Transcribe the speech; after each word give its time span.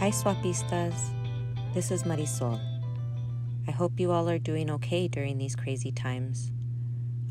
Hi, 0.00 0.10
Swapistas. 0.10 1.10
This 1.74 1.90
is 1.90 2.04
Marisol. 2.04 2.58
I 3.68 3.70
hope 3.70 4.00
you 4.00 4.12
all 4.12 4.30
are 4.30 4.38
doing 4.38 4.70
okay 4.70 5.08
during 5.08 5.36
these 5.36 5.54
crazy 5.54 5.92
times. 5.92 6.50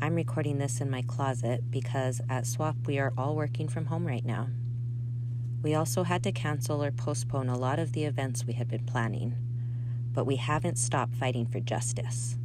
I'm 0.00 0.14
recording 0.14 0.58
this 0.58 0.80
in 0.80 0.88
my 0.88 1.02
closet 1.02 1.68
because 1.68 2.20
at 2.30 2.46
Swap 2.46 2.76
we 2.86 3.00
are 3.00 3.12
all 3.18 3.34
working 3.34 3.66
from 3.66 3.86
home 3.86 4.06
right 4.06 4.24
now. 4.24 4.50
We 5.64 5.74
also 5.74 6.04
had 6.04 6.22
to 6.22 6.30
cancel 6.30 6.80
or 6.80 6.92
postpone 6.92 7.48
a 7.48 7.58
lot 7.58 7.80
of 7.80 7.92
the 7.92 8.04
events 8.04 8.46
we 8.46 8.52
had 8.52 8.68
been 8.68 8.86
planning, 8.86 9.34
but 10.12 10.24
we 10.24 10.36
haven't 10.36 10.78
stopped 10.78 11.16
fighting 11.16 11.46
for 11.46 11.58
justice. 11.58 12.38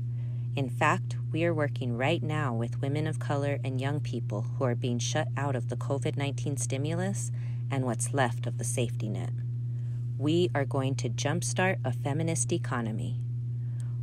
In 0.55 0.71
fact, 0.71 1.17
we 1.31 1.45
are 1.45 1.53
working 1.53 1.97
right 1.97 2.23
now 2.23 2.51
with 2.51 2.81
women 2.81 3.05
of 3.05 3.19
color 3.19 3.59
and 3.63 3.79
young 3.79 3.99
people 3.99 4.41
who 4.41 4.63
are 4.63 4.73
being 4.73 4.97
shut 4.97 5.27
out 5.37 5.55
of 5.55 5.69
the 5.69 5.77
COVID 5.77 6.17
19 6.17 6.57
stimulus 6.57 7.31
and 7.69 7.85
what's 7.85 8.11
left 8.11 8.47
of 8.47 8.57
the 8.57 8.63
safety 8.63 9.07
net. 9.07 9.29
We 10.17 10.49
are 10.55 10.63
going 10.63 10.95
to 10.95 11.09
jumpstart 11.09 11.79
a 11.83 11.91
feminist 11.91 12.53
economy. 12.53 13.19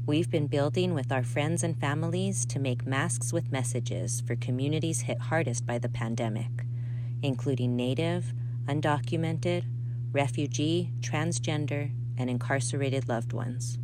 We've 0.05 0.30
been 0.30 0.47
building 0.47 0.93
with 0.93 1.11
our 1.11 1.23
friends 1.23 1.62
and 1.62 1.80
families 1.80 2.45
to 2.47 2.59
make 2.59 2.87
masks 2.87 3.33
with 3.33 3.51
messages 3.51 4.21
for 4.27 4.37
communities 4.37 5.01
hit 5.01 5.19
hardest 5.19 5.65
by 5.65 5.79
the 5.79 5.88
pandemic, 5.88 6.66
including 7.23 7.77
Native, 7.77 8.35
undocumented, 8.66 9.65
refugee, 10.12 10.91
transgender, 11.01 11.91
and 12.19 12.29
incarcerated 12.29 13.09
loved 13.09 13.33
ones. 13.33 13.79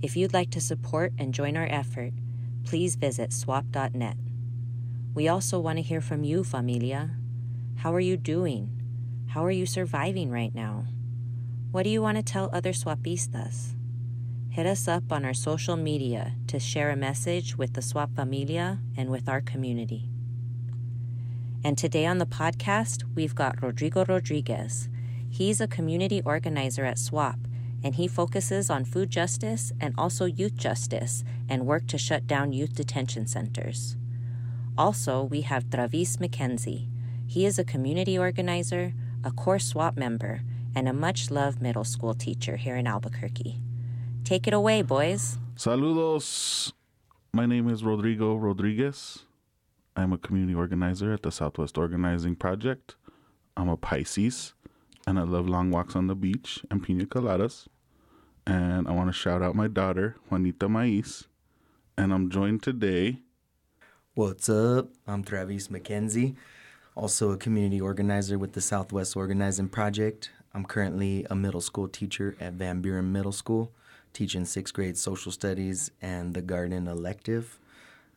If 0.00 0.16
you'd 0.16 0.34
like 0.34 0.50
to 0.50 0.60
support 0.60 1.12
and 1.18 1.34
join 1.34 1.56
our 1.56 1.66
effort, 1.68 2.12
please 2.64 2.94
visit 2.94 3.32
swap.net. 3.32 4.16
We 5.12 5.26
also 5.26 5.58
want 5.58 5.78
to 5.78 5.82
hear 5.82 6.00
from 6.00 6.22
you, 6.22 6.44
familia. 6.44 7.16
How 7.78 7.92
are 7.92 8.00
you 8.00 8.16
doing? 8.16 8.70
How 9.30 9.44
are 9.44 9.50
you 9.50 9.66
surviving 9.66 10.30
right 10.30 10.54
now? 10.54 10.86
What 11.70 11.82
do 11.82 11.90
you 11.90 12.00
want 12.00 12.16
to 12.16 12.22
tell 12.22 12.48
other 12.50 12.72
swapistas? 12.72 13.74
Hit 14.48 14.64
us 14.64 14.88
up 14.88 15.12
on 15.12 15.26
our 15.26 15.34
social 15.34 15.76
media 15.76 16.32
to 16.46 16.58
share 16.58 16.88
a 16.88 16.96
message 16.96 17.58
with 17.58 17.74
the 17.74 17.82
Swap 17.82 18.14
Familia 18.14 18.78
and 18.96 19.10
with 19.10 19.28
our 19.28 19.42
community. 19.42 20.08
And 21.62 21.76
today 21.76 22.06
on 22.06 22.16
the 22.16 22.24
podcast, 22.24 23.04
we've 23.14 23.34
got 23.34 23.62
Rodrigo 23.62 24.06
Rodriguez. 24.06 24.88
He's 25.28 25.60
a 25.60 25.68
community 25.68 26.22
organizer 26.24 26.86
at 26.86 26.98
SWAP 26.98 27.38
and 27.84 27.96
he 27.96 28.08
focuses 28.08 28.70
on 28.70 28.86
food 28.86 29.10
justice 29.10 29.70
and 29.78 29.94
also 29.98 30.24
youth 30.24 30.56
justice 30.56 31.22
and 31.50 31.66
work 31.66 31.86
to 31.88 31.98
shut 31.98 32.26
down 32.26 32.54
youth 32.54 32.74
detention 32.74 33.26
centers. 33.26 33.94
Also, 34.78 35.22
we 35.22 35.42
have 35.42 35.68
Travis 35.68 36.16
McKenzie. 36.16 36.88
He 37.26 37.44
is 37.44 37.58
a 37.58 37.64
community 37.64 38.18
organizer, 38.18 38.94
a 39.22 39.30
core 39.30 39.58
SWAP 39.58 39.98
member, 39.98 40.40
and 40.74 40.88
a 40.88 40.92
much 40.92 41.30
loved 41.30 41.60
middle 41.60 41.84
school 41.84 42.14
teacher 42.14 42.56
here 42.56 42.76
in 42.76 42.86
Albuquerque. 42.86 43.60
Take 44.24 44.46
it 44.46 44.52
away, 44.52 44.82
boys. 44.82 45.38
Saludos. 45.56 46.72
My 47.32 47.46
name 47.46 47.68
is 47.68 47.84
Rodrigo 47.84 48.36
Rodriguez. 48.36 49.20
I'm 49.96 50.12
a 50.12 50.18
community 50.18 50.54
organizer 50.54 51.12
at 51.12 51.22
the 51.22 51.30
Southwest 51.30 51.76
Organizing 51.76 52.36
Project. 52.36 52.96
I'm 53.56 53.68
a 53.68 53.76
Pisces 53.76 54.54
and 55.08 55.18
I 55.18 55.22
love 55.22 55.48
long 55.48 55.70
walks 55.70 55.96
on 55.96 56.06
the 56.06 56.14
beach 56.14 56.62
and 56.70 56.82
pina 56.82 57.06
coladas. 57.06 57.66
And 58.46 58.86
I 58.86 58.92
want 58.92 59.08
to 59.08 59.12
shout 59.12 59.42
out 59.42 59.54
my 59.54 59.66
daughter, 59.66 60.16
Juanita 60.30 60.68
Maiz. 60.68 61.26
And 61.96 62.12
I'm 62.12 62.30
joined 62.30 62.62
today. 62.62 63.20
What's 64.14 64.48
up? 64.48 64.90
I'm 65.06 65.24
Travis 65.24 65.68
McKenzie, 65.68 66.36
also 66.94 67.30
a 67.30 67.36
community 67.36 67.80
organizer 67.80 68.38
with 68.38 68.52
the 68.52 68.60
Southwest 68.60 69.16
Organizing 69.16 69.68
Project. 69.68 70.30
I'm 70.58 70.64
currently 70.64 71.24
a 71.30 71.36
middle 71.36 71.60
school 71.60 71.86
teacher 71.86 72.34
at 72.40 72.54
Van 72.54 72.80
Buren 72.80 73.12
Middle 73.12 73.30
School, 73.30 73.70
teaching 74.12 74.44
sixth 74.44 74.74
grade 74.74 74.98
social 74.98 75.30
studies 75.30 75.92
and 76.02 76.34
the 76.34 76.42
garden 76.42 76.88
elective. 76.88 77.60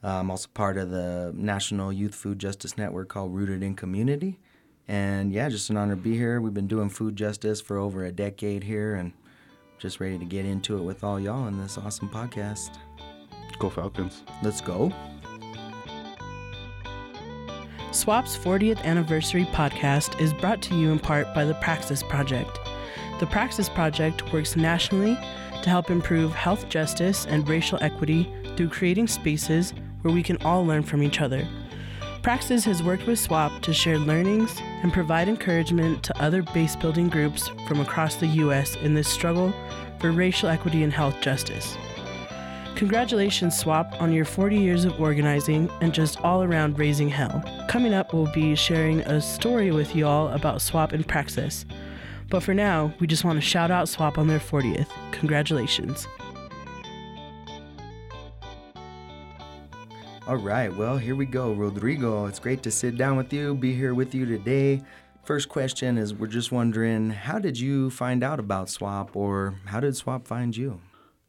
Uh, 0.03 0.21
I'm 0.21 0.31
also 0.31 0.49
part 0.51 0.79
of 0.79 0.89
the 0.89 1.31
National 1.35 1.93
Youth 1.93 2.15
Food 2.15 2.39
Justice 2.39 2.79
Network 2.79 3.09
called 3.09 3.35
Rooted 3.35 3.61
in 3.61 3.75
Community. 3.75 4.39
And 4.87 5.31
yeah, 5.31 5.49
just 5.49 5.69
an 5.69 5.77
honor 5.77 5.93
to 5.93 6.01
be 6.01 6.17
here. 6.17 6.41
We've 6.41 6.51
been 6.51 6.65
doing 6.65 6.89
food 6.89 7.15
justice 7.15 7.61
for 7.61 7.77
over 7.77 8.05
a 8.05 8.11
decade 8.11 8.63
here 8.63 8.95
and 8.95 9.13
just 9.77 9.99
ready 9.99 10.17
to 10.17 10.25
get 10.25 10.43
into 10.43 10.79
it 10.79 10.81
with 10.81 11.03
all 11.03 11.19
y'all 11.19 11.47
in 11.47 11.61
this 11.61 11.77
awesome 11.77 12.09
podcast. 12.09 12.71
Go 13.59 13.69
Falcons. 13.69 14.23
Let's 14.41 14.61
go. 14.61 14.91
SWAP's 17.91 18.37
40th 18.37 18.81
anniversary 18.83 19.43
podcast 19.51 20.17
is 20.21 20.31
brought 20.31 20.61
to 20.61 20.75
you 20.75 20.93
in 20.93 20.99
part 20.99 21.33
by 21.35 21.43
the 21.43 21.55
Praxis 21.55 22.01
Project. 22.01 22.57
The 23.19 23.27
Praxis 23.27 23.67
Project 23.67 24.31
works 24.31 24.55
nationally 24.55 25.15
to 25.61 25.69
help 25.69 25.91
improve 25.91 26.31
health 26.33 26.69
justice 26.69 27.25
and 27.25 27.47
racial 27.49 27.77
equity 27.81 28.31
through 28.55 28.69
creating 28.69 29.07
spaces 29.07 29.73
where 30.03 30.13
we 30.13 30.23
can 30.23 30.37
all 30.37 30.65
learn 30.65 30.83
from 30.83 31.03
each 31.03 31.19
other. 31.19 31.45
Praxis 32.21 32.63
has 32.63 32.81
worked 32.81 33.07
with 33.07 33.19
SWAP 33.19 33.61
to 33.63 33.73
share 33.73 33.97
learnings 33.97 34.55
and 34.83 34.93
provide 34.93 35.27
encouragement 35.27 36.01
to 36.03 36.17
other 36.21 36.43
base 36.43 36.77
building 36.77 37.09
groups 37.09 37.49
from 37.67 37.81
across 37.81 38.15
the 38.15 38.27
U.S. 38.27 38.77
in 38.77 38.93
this 38.93 39.09
struggle 39.09 39.53
for 39.99 40.13
racial 40.13 40.47
equity 40.47 40.83
and 40.83 40.93
health 40.93 41.19
justice. 41.19 41.75
Congratulations, 42.75 43.57
SWAP, 43.57 44.01
on 44.01 44.11
your 44.11 44.25
40 44.25 44.57
years 44.57 44.85
of 44.85 44.99
organizing 44.99 45.69
and 45.81 45.93
just 45.93 46.19
all 46.21 46.43
around 46.43 46.79
raising 46.79 47.09
hell. 47.09 47.43
Coming 47.67 47.93
up, 47.93 48.13
we'll 48.13 48.31
be 48.33 48.55
sharing 48.55 49.01
a 49.01 49.21
story 49.21 49.71
with 49.71 49.95
y'all 49.95 50.29
about 50.29 50.61
SWAP 50.61 50.91
and 50.91 51.07
Praxis. 51.07 51.65
But 52.29 52.41
for 52.41 52.53
now, 52.53 52.93
we 52.99 53.07
just 53.07 53.23
want 53.23 53.37
to 53.37 53.41
shout 53.41 53.71
out 53.71 53.87
SWAP 53.87 54.17
on 54.17 54.27
their 54.27 54.39
40th. 54.39 54.87
Congratulations. 55.11 56.07
All 60.27 60.37
right, 60.37 60.73
well, 60.73 60.97
here 60.97 61.15
we 61.15 61.25
go. 61.25 61.51
Rodrigo, 61.51 62.25
it's 62.25 62.39
great 62.39 62.63
to 62.63 62.71
sit 62.71 62.95
down 62.95 63.17
with 63.17 63.33
you, 63.33 63.53
be 63.53 63.73
here 63.73 63.93
with 63.93 64.15
you 64.15 64.25
today. 64.25 64.81
First 65.23 65.49
question 65.49 65.97
is 65.97 66.13
we're 66.13 66.27
just 66.27 66.51
wondering, 66.51 67.09
how 67.09 67.37
did 67.37 67.59
you 67.59 67.89
find 67.89 68.23
out 68.23 68.39
about 68.39 68.69
SWAP 68.69 69.15
or 69.15 69.55
how 69.65 69.79
did 69.79 69.95
SWAP 69.95 70.25
find 70.25 70.55
you? 70.55 70.79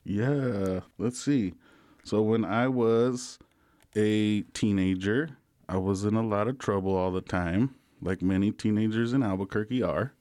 Yeah, 0.04 0.80
let's 0.98 1.20
see. 1.20 1.54
So 2.04 2.22
when 2.22 2.44
I 2.44 2.68
was 2.68 3.38
a 3.94 4.42
teenager, 4.54 5.36
I 5.68 5.76
was 5.76 6.04
in 6.04 6.14
a 6.14 6.26
lot 6.26 6.48
of 6.48 6.58
trouble 6.58 6.94
all 6.94 7.12
the 7.12 7.20
time, 7.20 7.74
like 8.00 8.22
many 8.22 8.50
teenagers 8.50 9.12
in 9.12 9.22
Albuquerque 9.22 9.82
are. 9.82 10.12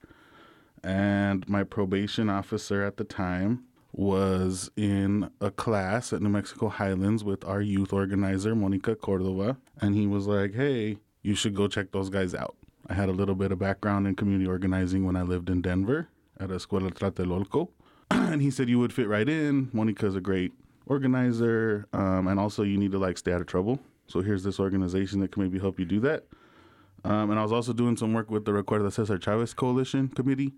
And 0.83 1.47
my 1.49 1.63
probation 1.63 2.29
officer 2.29 2.83
at 2.83 2.97
the 2.97 3.03
time 3.03 3.63
was 3.93 4.71
in 4.75 5.29
a 5.41 5.51
class 5.51 6.13
at 6.13 6.21
New 6.21 6.29
Mexico 6.29 6.69
Highlands 6.69 7.23
with 7.23 7.43
our 7.43 7.61
youth 7.61 7.91
organizer, 7.91 8.55
Monica 8.55 8.95
Cordova. 8.95 9.57
And 9.79 9.95
he 9.95 10.07
was 10.07 10.27
like, 10.27 10.53
hey, 10.53 10.97
you 11.23 11.35
should 11.35 11.55
go 11.55 11.67
check 11.67 11.91
those 11.91 12.09
guys 12.09 12.33
out. 12.33 12.55
I 12.87 12.93
had 12.93 13.09
a 13.09 13.13
little 13.13 13.35
bit 13.35 13.51
of 13.51 13.59
background 13.59 14.07
in 14.07 14.15
community 14.15 14.49
organizing 14.49 15.05
when 15.05 15.15
I 15.15 15.21
lived 15.21 15.49
in 15.49 15.61
Denver 15.61 16.07
at 16.39 16.49
Escuela 16.49 16.91
Tlatelolco. 16.91 17.69
and 18.31 18.41
he 18.41 18.51
said, 18.51 18.69
you 18.69 18.79
would 18.79 18.93
fit 18.93 19.07
right 19.07 19.27
in. 19.27 19.69
Monica's 19.73 20.15
a 20.15 20.21
great 20.21 20.51
organizer. 20.85 21.87
Um, 21.93 22.27
and 22.27 22.39
also, 22.39 22.63
you 22.63 22.77
need 22.77 22.91
to 22.91 22.99
like 22.99 23.17
stay 23.17 23.31
out 23.31 23.41
of 23.41 23.47
trouble. 23.47 23.79
So 24.07 24.21
here's 24.21 24.43
this 24.43 24.59
organization 24.59 25.21
that 25.21 25.31
can 25.31 25.43
maybe 25.43 25.59
help 25.59 25.79
you 25.79 25.85
do 25.85 25.99
that. 26.01 26.25
Um, 27.03 27.31
and 27.31 27.39
I 27.39 27.43
was 27.43 27.51
also 27.51 27.73
doing 27.73 27.95
some 27.95 28.13
work 28.13 28.29
with 28.29 28.45
the 28.45 28.53
Recuerda 28.53 28.91
Cesar 28.91 29.17
Chavez 29.17 29.53
Coalition 29.53 30.09
Committee. 30.09 30.53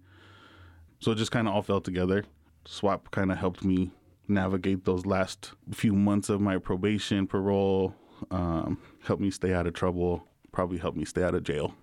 So 1.00 1.12
it 1.12 1.16
just 1.16 1.32
kind 1.32 1.48
of 1.48 1.54
all 1.54 1.62
fell 1.62 1.82
together. 1.82 2.26
SWAP 2.66 3.12
kind 3.12 3.32
of 3.32 3.38
helped 3.38 3.64
me 3.64 3.92
navigate 4.28 4.86
those 4.86 5.06
last 5.06 5.54
few 5.72 5.94
months 5.94 6.30
of 6.30 6.42
my 6.42 6.58
probation, 6.58 7.28
parole, 7.28 7.94
um, 8.32 8.78
helped 9.04 9.22
me 9.22 9.30
stay 9.30 9.54
out 9.54 9.68
of 9.68 9.74
trouble, 9.74 10.26
probably 10.52 10.78
helped 10.78 10.98
me 10.98 11.06
stay 11.06 11.24
out 11.24 11.36
of 11.36 11.44
jail. 11.44 11.76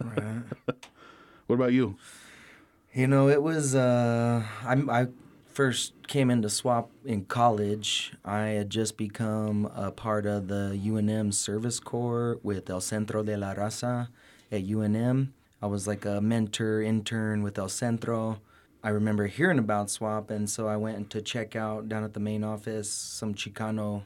Right. 0.00 0.42
what 1.46 1.56
about 1.56 1.72
you? 1.72 1.96
You 2.92 3.06
know, 3.06 3.28
it 3.28 3.40
was, 3.40 3.76
uh, 3.76 4.42
I, 4.64 4.72
I 4.72 5.06
first 5.46 5.92
came 6.08 6.28
into 6.28 6.50
SWAP 6.50 6.90
in 7.04 7.24
college. 7.24 8.14
I 8.24 8.46
had 8.48 8.68
just 8.68 8.96
become 8.96 9.70
a 9.76 9.92
part 9.92 10.26
of 10.26 10.48
the 10.48 10.76
UNM 10.84 11.32
Service 11.32 11.78
Corps 11.78 12.40
with 12.42 12.68
El 12.68 12.80
Centro 12.80 13.22
de 13.22 13.36
la 13.36 13.54
Raza 13.54 14.08
at 14.50 14.64
UNM. 14.64 15.28
I 15.62 15.66
was 15.66 15.86
like 15.86 16.04
a 16.04 16.20
mentor 16.20 16.82
intern 16.82 17.44
with 17.44 17.60
El 17.60 17.68
Centro. 17.68 18.40
I 18.82 18.88
remember 18.88 19.28
hearing 19.28 19.60
about 19.60 19.88
SWAP, 19.88 20.28
and 20.28 20.50
so 20.50 20.66
I 20.66 20.76
went 20.76 21.10
to 21.10 21.22
check 21.22 21.54
out 21.54 21.88
down 21.88 22.02
at 22.02 22.14
the 22.14 22.18
main 22.18 22.42
office 22.42 22.90
some 22.90 23.34
Chicano 23.34 24.02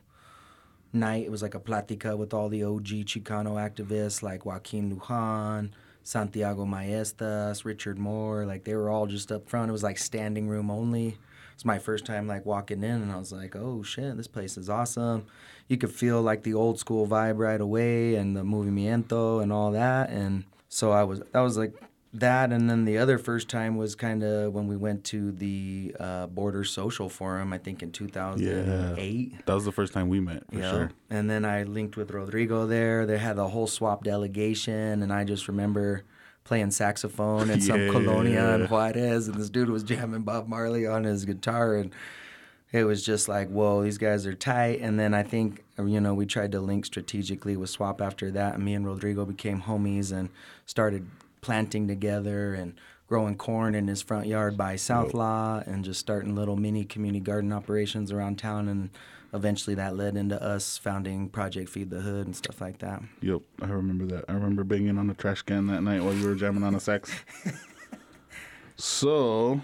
night. 0.93 1.25
It 1.25 1.31
was 1.31 1.41
like 1.41 1.55
a 1.55 1.61
platica 1.61 2.19
with 2.19 2.35
all 2.35 2.51
the 2.51 2.65
OG 2.65 3.07
Chicano 3.07 3.55
activists 3.55 4.23
like 4.23 4.45
Joaquin 4.45 4.95
Lujan, 4.95 5.71
Santiago 6.05 6.65
Maestas, 6.65 7.65
Richard 7.65 7.99
Moore. 7.99 8.45
Like 8.47 8.65
they 8.65 8.75
were 8.75 8.89
all 8.89 9.07
just 9.07 9.33
up 9.33 9.49
front. 9.49 9.71
It 9.71 9.73
was 9.73 9.83
like 9.83 9.99
standing 9.99 10.49
room 10.49 10.71
only. 10.71 11.19
It's 11.55 11.65
my 11.65 11.79
first 11.79 12.05
time 12.05 12.27
like 12.27 12.45
walking 12.47 12.83
in, 12.83 13.03
and 13.03 13.13
I 13.13 13.17
was 13.17 13.33
like, 13.33 13.57
"Oh 13.57 13.83
shit, 13.83 14.17
this 14.17 14.27
place 14.27 14.57
is 14.57 14.69
awesome." 14.69 15.27
You 15.69 15.77
could 15.77 15.93
feel 15.93 16.21
like 16.21 16.43
the 16.43 16.55
old 16.55 16.79
school 16.79 17.07
vibe 17.07 17.39
right 17.39 17.61
away, 17.61 18.17
and 18.17 18.37
the 18.37 18.43
movimiento 18.43 19.43
and 19.43 19.53
all 19.53 19.73
that. 19.73 20.11
And 20.11 20.45
so 20.69 20.93
I 20.93 21.05
was 21.05 21.21
that 21.33 21.41
was 21.41 21.57
like 21.57 21.75
that 22.15 22.53
and 22.53 22.71
then 22.71 22.85
the 22.85 22.97
other 22.97 23.19
first 23.19 23.49
time 23.49 23.77
was 23.77 23.95
kind 23.97 24.23
of 24.23 24.53
when 24.55 24.67
we 24.69 24.77
went 24.77 25.03
to 25.05 25.33
the 25.33 25.95
uh, 25.99 26.27
border 26.29 26.63
social 26.65 27.09
forum 27.09 27.53
i 27.53 27.59
think 27.59 27.83
in 27.83 27.91
2008 27.91 29.31
yeah. 29.33 29.39
That 29.47 29.55
was 29.55 29.65
the 29.65 29.73
first 29.73 29.93
time 29.93 30.09
we 30.09 30.21
met 30.21 30.45
for 30.51 30.59
Yeah. 30.59 30.71
sure. 30.71 30.91
And 31.11 31.29
then 31.29 31.45
I 31.45 31.65
linked 31.65 31.97
with 31.97 32.11
Rodrigo 32.13 32.67
there. 32.67 33.05
They 33.07 33.19
had 33.19 33.37
the 33.37 33.49
whole 33.49 33.67
swap 33.67 34.05
delegation, 34.05 35.03
and 35.03 35.13
I 35.13 35.25
just 35.25 35.49
remember 35.49 36.03
playing 36.45 36.71
saxophone 36.71 37.51
at 37.51 37.63
some 37.63 37.81
Yeah. 37.87 37.91
colonia 37.93 38.45
in 38.55 38.67
Juarez, 38.69 39.29
and 39.29 39.37
this 39.41 39.51
dude 39.51 39.71
was 39.71 39.83
jamming 39.83 40.23
Bob 40.23 40.47
Marley 40.49 40.87
on 40.87 41.05
his 41.05 41.25
guitar, 41.25 41.77
and 41.77 41.93
it 42.73 42.85
was 42.85 43.05
just 43.05 43.29
like, 43.29 43.49
whoa, 43.49 43.83
these 43.83 43.99
guys 43.99 44.27
are 44.27 44.35
tight. 44.35 44.81
And 44.81 44.99
then 44.99 45.15
I 45.15 45.23
think, 45.23 45.63
you 45.79 46.01
know, 46.01 46.15
we 46.15 46.27
tried 46.27 46.53
to 46.53 46.61
link 46.61 46.85
strategically 46.87 47.57
with 47.57 47.71
Swap 47.71 48.01
after 48.01 48.31
that, 48.33 48.55
and 48.55 48.65
me 48.65 48.75
and 48.75 48.87
Rodrigo 48.87 49.25
became 49.25 49.63
homies 49.63 50.11
and 50.13 50.29
started 50.67 51.07
planting 51.45 51.87
together 51.87 52.55
and 52.55 52.75
growing 53.07 53.37
corn 53.37 53.75
in 53.75 53.87
his 53.87 54.01
front 54.01 54.27
yard 54.27 54.57
by 54.57 54.77
South 54.77 55.13
Law 55.13 55.63
and 55.67 55.85
just 55.85 56.01
starting 56.01 56.35
little 56.35 56.57
mini 56.57 56.87
community 56.87 57.21
garden 57.21 57.53
operations 57.53 58.11
around 58.11 58.39
town. 58.39 58.67
And 58.67 58.89
eventually 59.35 59.77
that 59.77 59.95
led 59.95 60.17
into 60.17 60.43
us 60.43 60.79
founding 60.79 61.29
Project 61.29 61.69
Feed 61.69 61.91
the 61.91 62.01
Hood 62.01 62.27
and 62.27 62.35
stuff 62.35 62.63
like 62.63 62.79
that. 62.79 63.03
Yep, 63.21 63.43
I 63.61 63.67
remember 63.67 64.07
that. 64.07 64.25
I 64.27 64.33
remember 64.33 64.65
banging 64.65 64.97
on 64.97 65.07
the 65.07 65.15
trash 65.15 65.43
can 65.43 65.67
that 65.67 65.83
night 65.83 66.03
while 66.03 66.15
you 66.15 66.27
were 66.27 66.35
jamming 66.35 66.63
on 66.63 66.75
a 66.75 66.81
sax. 66.81 67.13
so, 68.77 69.61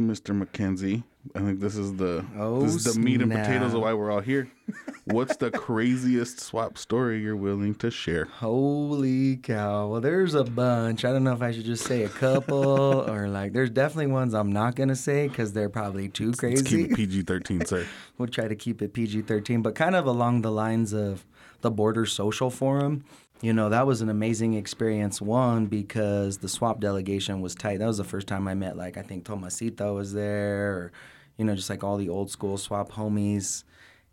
Mr. 0.00 0.40
McKenzie, 0.40 1.02
I 1.34 1.40
think 1.40 1.58
this 1.58 1.76
is 1.76 1.96
the 1.96 2.24
Oh, 2.36 2.60
this 2.62 2.76
is 2.76 2.84
the 2.84 2.98
oh, 2.98 3.02
meat 3.02 3.20
and 3.20 3.32
potatoes 3.32 3.74
of 3.74 3.80
why 3.80 3.92
we're 3.92 4.12
all 4.12 4.20
here. 4.20 4.48
What's 5.06 5.36
the 5.36 5.50
craziest 5.50 6.40
swap 6.40 6.78
story 6.78 7.20
you're 7.20 7.36
willing 7.36 7.74
to 7.76 7.90
share? 7.90 8.24
Holy 8.24 9.36
cow. 9.36 9.88
Well, 9.88 10.00
there's 10.00 10.32
a 10.32 10.44
bunch. 10.44 11.04
I 11.04 11.12
don't 11.12 11.24
know 11.24 11.34
if 11.34 11.42
I 11.42 11.52
should 11.52 11.66
just 11.66 11.84
say 11.84 12.04
a 12.04 12.08
couple 12.08 13.04
or 13.10 13.28
like, 13.28 13.52
there's 13.52 13.68
definitely 13.68 14.06
ones 14.06 14.32
I'm 14.32 14.50
not 14.50 14.76
going 14.76 14.88
to 14.88 14.96
say 14.96 15.28
because 15.28 15.52
they're 15.52 15.68
probably 15.68 16.08
too 16.08 16.28
Let's 16.28 16.40
crazy. 16.40 16.64
keep 16.64 16.92
it 16.92 16.96
PG-13, 16.96 17.66
sir. 17.66 17.86
we'll 18.18 18.28
try 18.28 18.48
to 18.48 18.56
keep 18.56 18.80
it 18.80 18.94
PG 18.94 19.22
13, 19.22 19.60
but 19.60 19.74
kind 19.74 19.94
of 19.94 20.06
along 20.06 20.40
the 20.40 20.50
lines 20.50 20.94
of 20.94 21.26
the 21.60 21.70
Border 21.70 22.06
Social 22.06 22.48
Forum. 22.48 23.04
You 23.42 23.52
know, 23.52 23.68
that 23.68 23.86
was 23.86 24.00
an 24.00 24.08
amazing 24.08 24.54
experience. 24.54 25.20
One, 25.20 25.66
because 25.66 26.38
the 26.38 26.48
swap 26.48 26.80
delegation 26.80 27.42
was 27.42 27.54
tight. 27.54 27.80
That 27.80 27.86
was 27.86 27.98
the 27.98 28.04
first 28.04 28.26
time 28.26 28.48
I 28.48 28.54
met, 28.54 28.78
like, 28.78 28.96
I 28.96 29.02
think 29.02 29.24
Tomasito 29.24 29.94
was 29.94 30.14
there, 30.14 30.72
or, 30.72 30.92
you 31.36 31.44
know, 31.44 31.54
just 31.54 31.68
like 31.68 31.84
all 31.84 31.98
the 31.98 32.08
old 32.08 32.30
school 32.30 32.56
swap 32.56 32.92
homies. 32.92 33.64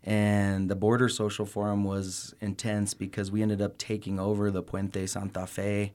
And 0.04 0.68
the 0.68 0.74
Border 0.74 1.08
Social 1.08 1.46
Forum 1.46 1.84
was 1.84 2.34
intense 2.40 2.92
because 2.94 3.30
we 3.30 3.42
ended 3.42 3.62
up 3.62 3.78
taking 3.78 4.18
over 4.18 4.50
the 4.50 4.62
Puente 4.62 5.06
Santa 5.08 5.46
Fe. 5.46 5.92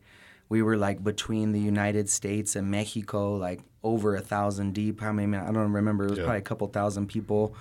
We 0.50 0.62
were 0.62 0.78
like 0.78 1.04
between 1.04 1.52
the 1.52 1.60
United 1.60 2.10
States 2.10 2.56
and 2.56 2.72
Mexico, 2.72 3.36
like 3.36 3.60
over 3.84 4.16
a 4.16 4.22
thousand 4.22 4.74
deep. 4.74 5.02
How 5.02 5.12
many? 5.12 5.36
I 5.36 5.52
don't 5.52 5.74
remember. 5.74 6.06
It 6.06 6.10
was 6.12 6.20
Yeah. 6.20 6.26
probably 6.26 6.40
a 6.40 6.44
couple 6.44 6.68
thousand 6.68 7.08
people 7.08 7.54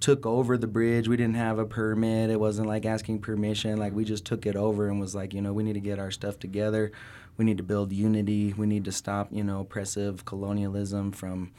took 0.00 0.26
over 0.26 0.58
the 0.58 0.66
bridge. 0.66 1.06
We 1.06 1.16
didn't 1.16 1.36
have 1.36 1.60
a 1.60 1.64
permit. 1.64 2.30
It 2.30 2.40
wasn't 2.40 2.66
like 2.66 2.84
asking 2.84 3.20
permission. 3.20 3.78
Like 3.78 3.92
we 3.94 4.04
just 4.04 4.24
took 4.24 4.44
it 4.46 4.56
over 4.56 4.88
and 4.88 4.98
was 4.98 5.14
like, 5.14 5.32
you 5.32 5.40
know, 5.40 5.52
we 5.52 5.62
need 5.62 5.74
to 5.74 5.80
get 5.80 6.00
our 6.00 6.10
stuff 6.10 6.40
together. 6.40 6.90
We 7.36 7.44
need 7.44 7.58
to 7.58 7.62
build 7.62 7.92
unity. 7.92 8.52
We 8.52 8.66
need 8.66 8.84
to 8.86 8.92
stop, 8.92 9.28
you 9.30 9.44
know, 9.44 9.60
oppressive 9.60 10.24
colonialism 10.24 11.12
from 11.12 11.52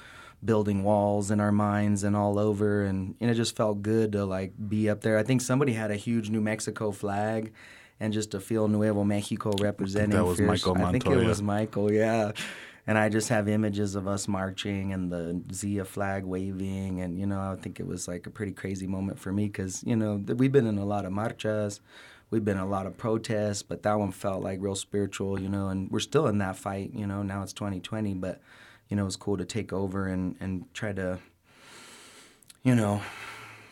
building 0.45 0.83
walls 0.83 1.31
in 1.31 1.39
our 1.39 1.51
minds 1.51 2.03
and 2.03 2.15
all 2.15 2.37
over 2.37 2.83
and, 2.83 3.15
and 3.19 3.29
it 3.29 3.35
just 3.35 3.55
felt 3.55 3.81
good 3.81 4.11
to 4.11 4.25
like 4.25 4.53
be 4.69 4.89
up 4.89 5.01
there. 5.01 5.17
I 5.17 5.23
think 5.23 5.41
somebody 5.41 5.73
had 5.73 5.91
a 5.91 5.95
huge 5.95 6.29
New 6.29 6.41
Mexico 6.41 6.91
flag 6.91 7.53
and 7.99 8.11
just 8.11 8.31
to 8.31 8.39
feel 8.39 8.67
Nuevo 8.67 9.03
Mexico 9.03 9.53
representing 9.59 10.11
that 10.11 10.25
was 10.25 10.37
fierce- 10.37 10.65
Michael 10.65 10.85
I 10.85 10.91
think 10.91 11.05
it 11.05 11.25
was 11.25 11.41
Michael, 11.41 11.91
yeah. 11.91 12.31
And 12.85 12.97
I 12.97 13.07
just 13.07 13.29
have 13.29 13.47
images 13.47 13.95
of 13.95 14.09
us 14.09 14.27
marching 14.27 14.91
and 14.91 15.09
the 15.09 15.41
Zia 15.53 15.85
flag 15.85 16.25
waving. 16.25 16.99
And, 16.99 17.17
you 17.17 17.25
know, 17.25 17.39
I 17.39 17.55
think 17.55 17.79
it 17.79 17.87
was 17.87 18.09
like 18.09 18.27
a 18.27 18.29
pretty 18.29 18.51
crazy 18.51 18.87
moment 18.87 19.19
for 19.19 19.31
me 19.31 19.45
because, 19.45 19.81
you 19.85 19.95
know, 19.95 20.17
th- 20.17 20.37
we've 20.37 20.51
been 20.51 20.67
in 20.67 20.77
a 20.77 20.85
lot 20.85 21.05
of 21.05 21.13
marchas, 21.13 21.79
we've 22.29 22.43
been 22.43 22.57
in 22.57 22.63
a 22.63 22.67
lot 22.67 22.85
of 22.85 22.97
protests, 22.97 23.63
but 23.63 23.83
that 23.83 23.97
one 23.97 24.11
felt 24.11 24.43
like 24.43 24.59
real 24.61 24.75
spiritual, 24.75 25.39
you 25.39 25.47
know, 25.47 25.69
and 25.69 25.89
we're 25.91 26.01
still 26.01 26.27
in 26.27 26.39
that 26.39 26.57
fight, 26.57 26.91
you 26.93 27.07
know, 27.07 27.23
now 27.23 27.41
it's 27.41 27.53
2020, 27.53 28.15
but, 28.15 28.41
you 28.93 28.97
know, 28.97 29.01
it 29.01 29.05
was 29.05 29.15
cool 29.15 29.37
to 29.37 29.45
take 29.45 29.73
over 29.73 30.05
and, 30.05 30.35
and 30.39 30.71
try 30.71 30.93
to, 30.93 31.17
you 32.61 32.75
know, 32.75 33.01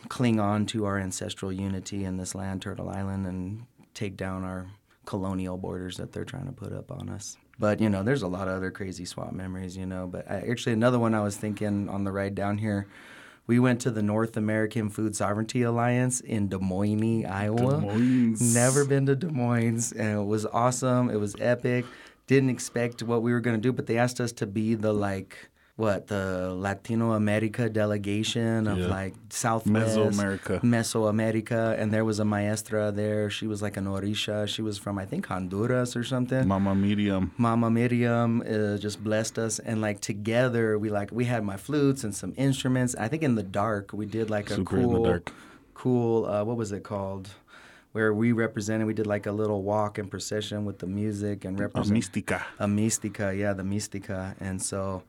cling 0.08 0.40
on 0.40 0.66
to 0.66 0.84
our 0.84 0.98
ancestral 0.98 1.52
unity 1.52 2.02
in 2.02 2.16
this 2.16 2.34
land, 2.34 2.60
Turtle 2.60 2.90
Island, 2.90 3.28
and 3.28 3.64
take 3.94 4.16
down 4.16 4.42
our 4.42 4.66
colonial 5.06 5.56
borders 5.56 5.96
that 5.98 6.10
they're 6.10 6.24
trying 6.24 6.46
to 6.46 6.52
put 6.52 6.72
up 6.72 6.90
on 6.90 7.08
us. 7.08 7.36
But 7.56 7.80
you 7.80 7.88
know, 7.88 8.02
there's 8.02 8.22
a 8.22 8.26
lot 8.26 8.48
of 8.48 8.54
other 8.54 8.72
crazy 8.72 9.04
swap 9.04 9.30
memories, 9.30 9.76
you 9.76 9.86
know. 9.86 10.08
But 10.08 10.28
I, 10.28 10.40
actually, 10.50 10.72
another 10.72 10.98
one 10.98 11.14
I 11.14 11.20
was 11.20 11.36
thinking 11.36 11.88
on 11.88 12.02
the 12.02 12.10
ride 12.10 12.34
down 12.34 12.58
here, 12.58 12.88
we 13.46 13.60
went 13.60 13.80
to 13.82 13.92
the 13.92 14.02
North 14.02 14.36
American 14.36 14.88
Food 14.88 15.14
Sovereignty 15.14 15.62
Alliance 15.62 16.18
in 16.18 16.48
Des 16.48 16.58
Moines, 16.58 17.26
Iowa. 17.26 17.76
Des 17.76 17.86
Moines. 17.86 18.54
Never 18.54 18.84
been 18.84 19.06
to 19.06 19.14
Des 19.14 19.28
Moines, 19.28 19.92
and 19.92 20.18
it 20.18 20.26
was 20.26 20.46
awesome. 20.46 21.10
It 21.10 21.20
was 21.20 21.36
epic. 21.38 21.84
Didn't 22.34 22.52
expect 22.58 22.96
what 23.10 23.20
we 23.26 23.30
were 23.34 23.40
gonna 23.46 23.64
do, 23.68 23.72
but 23.78 23.84
they 23.88 23.98
asked 24.04 24.20
us 24.26 24.32
to 24.40 24.46
be 24.58 24.66
the 24.86 24.92
like 25.10 25.32
what 25.76 26.00
the 26.14 26.26
Latino 26.66 27.06
America 27.22 27.64
delegation 27.82 28.66
of 28.72 28.78
Yeah. 28.78 28.98
like 28.98 29.14
Southwest 29.30 29.96
Mesoamerica. 29.96 30.56
Mesoamerica, 30.62 31.62
and 31.80 31.86
there 31.94 32.04
was 32.10 32.18
a 32.20 32.24
maestra 32.24 32.92
there. 33.02 33.28
She 33.30 33.46
was 33.52 33.60
like 33.66 33.76
an 33.80 33.86
orisha. 33.86 34.38
She 34.54 34.62
was 34.68 34.76
from 34.84 34.94
I 34.98 35.06
think 35.10 35.22
Honduras 35.26 35.90
or 36.00 36.04
something. 36.04 36.44
Mama 36.46 36.74
Miriam. 36.74 37.24
Mama 37.48 37.68
Miriam 37.70 38.30
uh, 38.42 38.76
just 38.86 38.98
blessed 39.08 39.36
us, 39.46 39.54
and 39.68 39.76
like 39.86 39.98
together 40.00 40.78
we 40.82 40.88
like 40.98 41.10
we 41.20 41.24
had 41.34 41.42
my 41.52 41.56
flutes 41.66 42.00
and 42.04 42.14
some 42.22 42.32
instruments. 42.36 42.94
I 43.04 43.08
think 43.08 43.22
in 43.22 43.34
the 43.40 43.48
dark 43.64 43.84
we 44.00 44.06
did 44.06 44.26
like 44.36 44.46
a 44.50 44.56
Super 44.56 44.76
cool, 44.76 45.18
cool. 45.74 46.26
Uh, 46.26 46.44
what 46.48 46.56
was 46.62 46.70
it 46.72 46.82
called? 46.92 47.26
Where 47.92 48.14
we 48.14 48.32
represented, 48.32 48.86
we 48.86 48.94
did 48.94 49.06
like 49.06 49.26
a 49.26 49.32
little 49.32 49.62
walk 49.62 49.98
and 49.98 50.10
procession 50.10 50.64
with 50.64 50.78
the 50.78 50.86
music 50.86 51.44
and 51.44 51.58
represent. 51.58 51.90
A 51.90 51.92
Mystica. 51.92 52.46
a 52.58 52.66
mystica, 52.66 53.34
yeah, 53.36 53.52
the 53.52 53.64
mystica, 53.64 54.34
and 54.40 54.62
so 54.62 55.02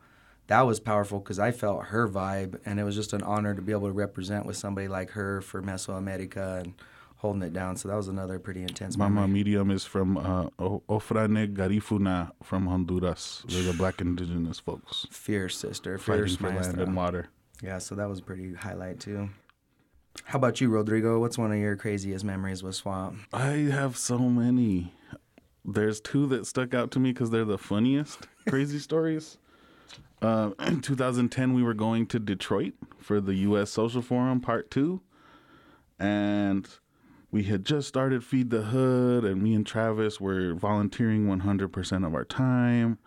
that 0.48 0.62
was 0.62 0.80
powerful 0.80 1.18
because 1.18 1.38
I 1.38 1.50
felt 1.50 1.86
her 1.86 2.06
vibe, 2.06 2.60
and 2.66 2.78
it 2.78 2.84
was 2.84 2.94
just 2.94 3.12
an 3.12 3.22
honor 3.22 3.54
to 3.54 3.62
be 3.62 3.72
able 3.72 3.86
to 3.88 3.92
represent 3.92 4.44
with 4.44 4.56
somebody 4.56 4.88
like 4.88 5.10
her 5.12 5.40
for 5.40 5.62
Mesoamerica 5.62 6.60
and 6.60 6.74
holding 7.16 7.42
it 7.42 7.54
down. 7.54 7.76
So 7.76 7.88
that 7.88 7.96
was 7.96 8.08
another 8.08 8.38
pretty 8.38 8.60
intense 8.60 8.98
Mama 8.98 9.22
memory. 9.22 9.44
Miriam 9.44 9.70
is 9.70 9.86
from 9.86 10.18
uh, 10.18 10.48
OFRANEH 10.58 11.54
Garifuna 11.54 12.32
from 12.42 12.66
Honduras. 12.66 13.44
They're 13.48 13.62
the 13.62 13.72
black 13.72 14.02
indigenous 14.02 14.60
folks 14.60 15.06
Fierce 15.10 15.56
sister, 15.56 15.96
fighting 15.96 16.26
fierce 16.26 16.36
for 16.36 16.50
land 16.50 16.78
and 16.78 16.94
water. 16.94 17.28
Yeah, 17.62 17.78
so 17.78 17.94
that 17.94 18.08
was 18.10 18.18
a 18.18 18.22
pretty 18.22 18.52
highlight 18.52 19.00
too. 19.00 19.30
How 20.22 20.38
about 20.38 20.60
you, 20.60 20.68
Rodrigo? 20.68 21.18
What's 21.18 21.36
one 21.36 21.50
of 21.52 21.58
your 21.58 21.76
craziest 21.76 22.24
memories 22.24 22.62
with 22.62 22.76
Swap? 22.76 23.14
I 23.32 23.50
have 23.70 23.96
so 23.96 24.18
many. 24.18 24.92
There's 25.64 26.00
two 26.00 26.26
that 26.28 26.46
stuck 26.46 26.72
out 26.72 26.90
to 26.92 27.00
me 27.00 27.12
because 27.12 27.30
they're 27.30 27.44
the 27.44 27.58
funniest 27.58 28.28
crazy 28.48 28.78
stories. 28.78 29.38
Uh, 30.22 30.50
in 30.66 30.80
2010, 30.80 31.52
we 31.52 31.62
were 31.62 31.74
going 31.74 32.06
to 32.06 32.18
Detroit 32.18 32.74
for 32.98 33.20
the 33.20 33.34
U.S. 33.34 33.70
Social 33.70 34.02
Forum 34.02 34.40
Part 34.40 34.70
Two, 34.70 35.00
and 35.98 36.68
we 37.30 37.44
had 37.44 37.64
just 37.64 37.88
started 37.88 38.24
Feed 38.24 38.50
the 38.50 38.62
Hood, 38.62 39.24
and 39.24 39.42
me 39.42 39.54
and 39.54 39.66
Travis 39.66 40.20
were 40.20 40.54
volunteering 40.54 41.26
100% 41.26 42.06
of 42.06 42.14
our 42.14 42.24
time, 42.24 42.98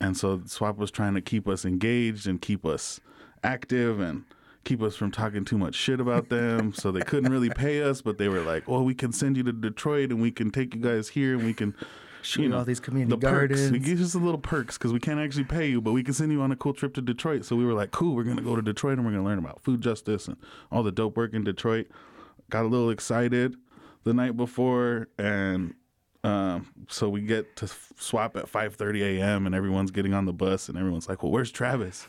and 0.00 0.16
so 0.16 0.42
Swap 0.46 0.78
was 0.78 0.90
trying 0.90 1.14
to 1.14 1.20
keep 1.20 1.46
us 1.46 1.64
engaged 1.64 2.26
and 2.26 2.40
keep 2.40 2.64
us 2.64 3.00
active 3.42 4.00
and 4.00 4.24
keep 4.64 4.82
us 4.82 4.96
from 4.96 5.10
talking 5.10 5.44
too 5.44 5.58
much 5.58 5.74
shit 5.74 6.00
about 6.00 6.28
them. 6.28 6.72
so 6.72 6.90
they 6.90 7.00
couldn't 7.00 7.30
really 7.30 7.50
pay 7.50 7.82
us, 7.82 8.02
but 8.02 8.18
they 8.18 8.28
were 8.28 8.40
like, 8.40 8.68
"Well, 8.68 8.84
we 8.84 8.94
can 8.94 9.12
send 9.12 9.36
you 9.36 9.42
to 9.44 9.52
Detroit, 9.52 10.10
and 10.10 10.20
we 10.20 10.30
can 10.30 10.50
take 10.50 10.74
you 10.74 10.80
guys 10.80 11.10
here, 11.10 11.34
and 11.34 11.44
we 11.44 11.54
can." 11.54 11.74
You 12.36 12.54
all 12.54 12.64
these 12.64 12.80
community 12.80 13.10
the 13.10 13.18
perks. 13.18 13.30
gardens. 13.30 13.70
We 13.70 13.78
give 13.78 14.00
us 14.00 14.14
a 14.14 14.18
little 14.18 14.40
perks 14.40 14.78
because 14.78 14.94
we 14.94 14.98
can't 14.98 15.20
actually 15.20 15.44
pay 15.44 15.68
you, 15.68 15.82
but 15.82 15.92
we 15.92 16.02
can 16.02 16.14
send 16.14 16.32
you 16.32 16.40
on 16.40 16.50
a 16.52 16.56
cool 16.56 16.72
trip 16.72 16.94
to 16.94 17.02
Detroit. 17.02 17.44
So 17.44 17.54
we 17.54 17.66
were 17.66 17.74
like, 17.74 17.90
cool, 17.90 18.16
we're 18.16 18.24
gonna 18.24 18.40
go 18.40 18.56
to 18.56 18.62
Detroit 18.62 18.96
and 18.96 19.04
we're 19.06 19.12
gonna 19.12 19.24
learn 19.24 19.38
about 19.38 19.62
food 19.62 19.82
justice 19.82 20.26
and 20.26 20.38
all 20.72 20.82
the 20.82 20.90
dope 20.90 21.18
work 21.18 21.34
in 21.34 21.44
Detroit. 21.44 21.86
Got 22.48 22.64
a 22.64 22.68
little 22.68 22.88
excited 22.88 23.56
the 24.04 24.14
night 24.14 24.38
before, 24.38 25.08
and 25.18 25.74
um, 26.24 26.68
so 26.88 27.10
we 27.10 27.20
get 27.20 27.56
to 27.56 27.68
swap 27.98 28.36
at 28.38 28.46
5:30 28.50 29.18
a.m. 29.18 29.44
and 29.44 29.54
everyone's 29.54 29.90
getting 29.90 30.14
on 30.14 30.24
the 30.24 30.32
bus 30.32 30.70
and 30.70 30.78
everyone's 30.78 31.08
like, 31.10 31.22
well, 31.22 31.30
where's 31.30 31.50
Travis? 31.50 32.08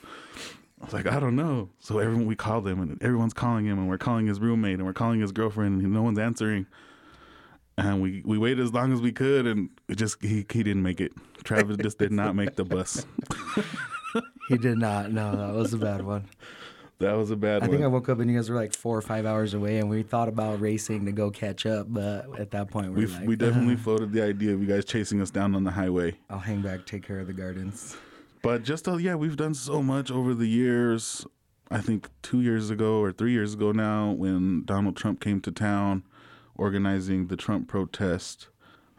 I 0.85 0.87
was 0.87 0.93
like, 0.93 1.11
I 1.11 1.19
don't 1.19 1.35
know. 1.35 1.69
So 1.79 1.97
everyone 1.97 2.27
we 2.27 2.35
called 2.35 2.67
him 2.67 2.79
and 2.79 3.01
everyone's 3.01 3.33
calling 3.33 3.65
him 3.65 3.79
and 3.79 3.89
we're 3.89 3.97
calling 3.97 4.27
his 4.27 4.39
roommate 4.39 4.75
and 4.75 4.85
we're 4.85 4.93
calling 4.93 5.19
his 5.19 5.31
girlfriend 5.31 5.81
and 5.81 5.91
no 5.91 6.03
one's 6.03 6.19
answering. 6.19 6.67
And 7.75 8.03
we, 8.03 8.21
we 8.23 8.37
waited 8.37 8.63
as 8.63 8.71
long 8.71 8.93
as 8.93 9.01
we 9.01 9.11
could 9.11 9.47
and 9.47 9.69
it 9.89 9.95
just 9.95 10.21
he, 10.21 10.45
he 10.47 10.61
didn't 10.61 10.83
make 10.83 11.01
it. 11.01 11.11
Travis 11.43 11.77
just 11.77 11.97
did 11.97 12.11
not 12.11 12.35
make 12.35 12.55
the 12.55 12.63
bus. 12.65 13.03
he 14.47 14.59
did 14.59 14.77
not. 14.77 15.11
No, 15.11 15.35
that 15.35 15.55
was 15.55 15.73
a 15.73 15.77
bad 15.79 16.05
one. 16.05 16.25
that 16.99 17.13
was 17.13 17.31
a 17.31 17.35
bad 17.35 17.61
one. 17.61 17.63
I 17.63 17.67
one. 17.67 17.69
think 17.71 17.83
I 17.83 17.87
woke 17.87 18.07
up 18.07 18.19
and 18.19 18.29
you 18.29 18.37
guys 18.37 18.51
were 18.51 18.55
like 18.55 18.75
four 18.75 18.95
or 18.95 19.01
five 19.01 19.25
hours 19.25 19.55
away, 19.55 19.79
and 19.79 19.89
we 19.89 20.03
thought 20.03 20.27
about 20.27 20.61
racing 20.61 21.05
to 21.05 21.11
go 21.11 21.31
catch 21.31 21.65
up, 21.65 21.87
but 21.89 22.39
at 22.39 22.51
that 22.51 22.69
point 22.69 22.93
we 22.93 23.05
we 23.05 23.11
like, 23.11 23.27
we 23.27 23.35
definitely 23.35 23.73
"Uh, 23.73 23.77
floated 23.83 24.11
the 24.11 24.21
idea 24.21 24.53
of 24.53 24.61
you 24.61 24.67
guys 24.67 24.85
chasing 24.85 25.19
us 25.19 25.31
down 25.31 25.55
on 25.55 25.63
the 25.63 25.71
highway. 25.71 26.13
I'll 26.29 26.37
hang 26.37 26.61
back, 26.61 26.85
take 26.85 27.01
care 27.05 27.19
of 27.19 27.25
the 27.25 27.33
gardens. 27.33 27.97
But 28.45 28.61
just 28.61 28.87
uh, 28.87 28.97
yeah, 28.97 29.15
we've 29.15 29.35
done 29.35 29.55
so 29.55 29.81
much 29.81 30.11
over 30.11 30.35
the 30.35 30.45
years. 30.45 31.25
I 31.71 31.79
think 31.81 32.09
two 32.21 32.41
years 32.41 32.69
ago 32.69 32.99
or 32.99 33.11
three 33.11 33.31
years 33.31 33.55
ago 33.55 33.71
now, 33.71 34.11
when 34.11 34.65
Donald 34.65 34.95
Trump 34.95 35.19
came 35.19 35.41
to 35.41 35.51
town, 35.51 36.03
organizing 36.55 37.25
the 37.25 37.37
Trump 37.37 37.67
protest, 37.67 38.49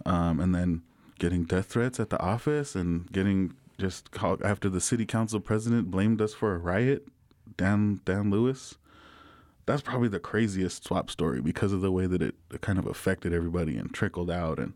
um, 0.04 0.40
and 0.40 0.52
then 0.52 0.82
getting 1.20 1.44
death 1.44 1.66
threats 1.66 2.00
at 2.00 2.10
the 2.10 2.20
office, 2.20 2.74
and 2.74 3.10
getting 3.12 3.54
just 3.78 4.10
called 4.10 4.42
after 4.42 4.68
the 4.68 4.80
city 4.80 5.06
council 5.06 5.38
president 5.38 5.92
blamed 5.92 6.20
us 6.20 6.34
for 6.34 6.52
a 6.52 6.58
riot, 6.58 7.06
Dan 7.56 8.00
Dan 8.04 8.32
Lewis. 8.32 8.74
That's 9.64 9.80
probably 9.80 10.08
the 10.08 10.18
craziest 10.18 10.82
swap 10.82 11.08
story 11.08 11.40
because 11.40 11.72
of 11.72 11.82
the 11.82 11.92
way 11.92 12.06
that 12.06 12.20
it, 12.20 12.34
it 12.52 12.62
kind 12.62 12.80
of 12.80 12.86
affected 12.86 13.32
everybody 13.32 13.76
and 13.76 13.94
trickled 13.94 14.28
out 14.28 14.58
and 14.58 14.72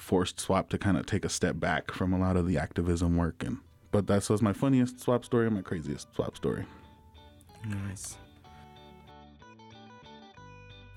forced 0.00 0.40
swap 0.40 0.68
to 0.70 0.78
kind 0.78 0.96
of 0.96 1.06
take 1.06 1.24
a 1.24 1.28
step 1.28 1.58
back 1.58 1.90
from 1.90 2.12
a 2.12 2.18
lot 2.18 2.36
of 2.36 2.46
the 2.46 2.58
activism 2.58 3.16
work 3.16 3.42
and 3.44 3.58
but 3.90 4.06
that's 4.06 4.28
was 4.28 4.42
my 4.42 4.52
funniest 4.52 5.00
swap 5.00 5.24
story 5.24 5.46
and 5.46 5.54
my 5.54 5.62
craziest 5.62 6.14
swap 6.14 6.36
story 6.36 6.64
Nice. 7.66 8.18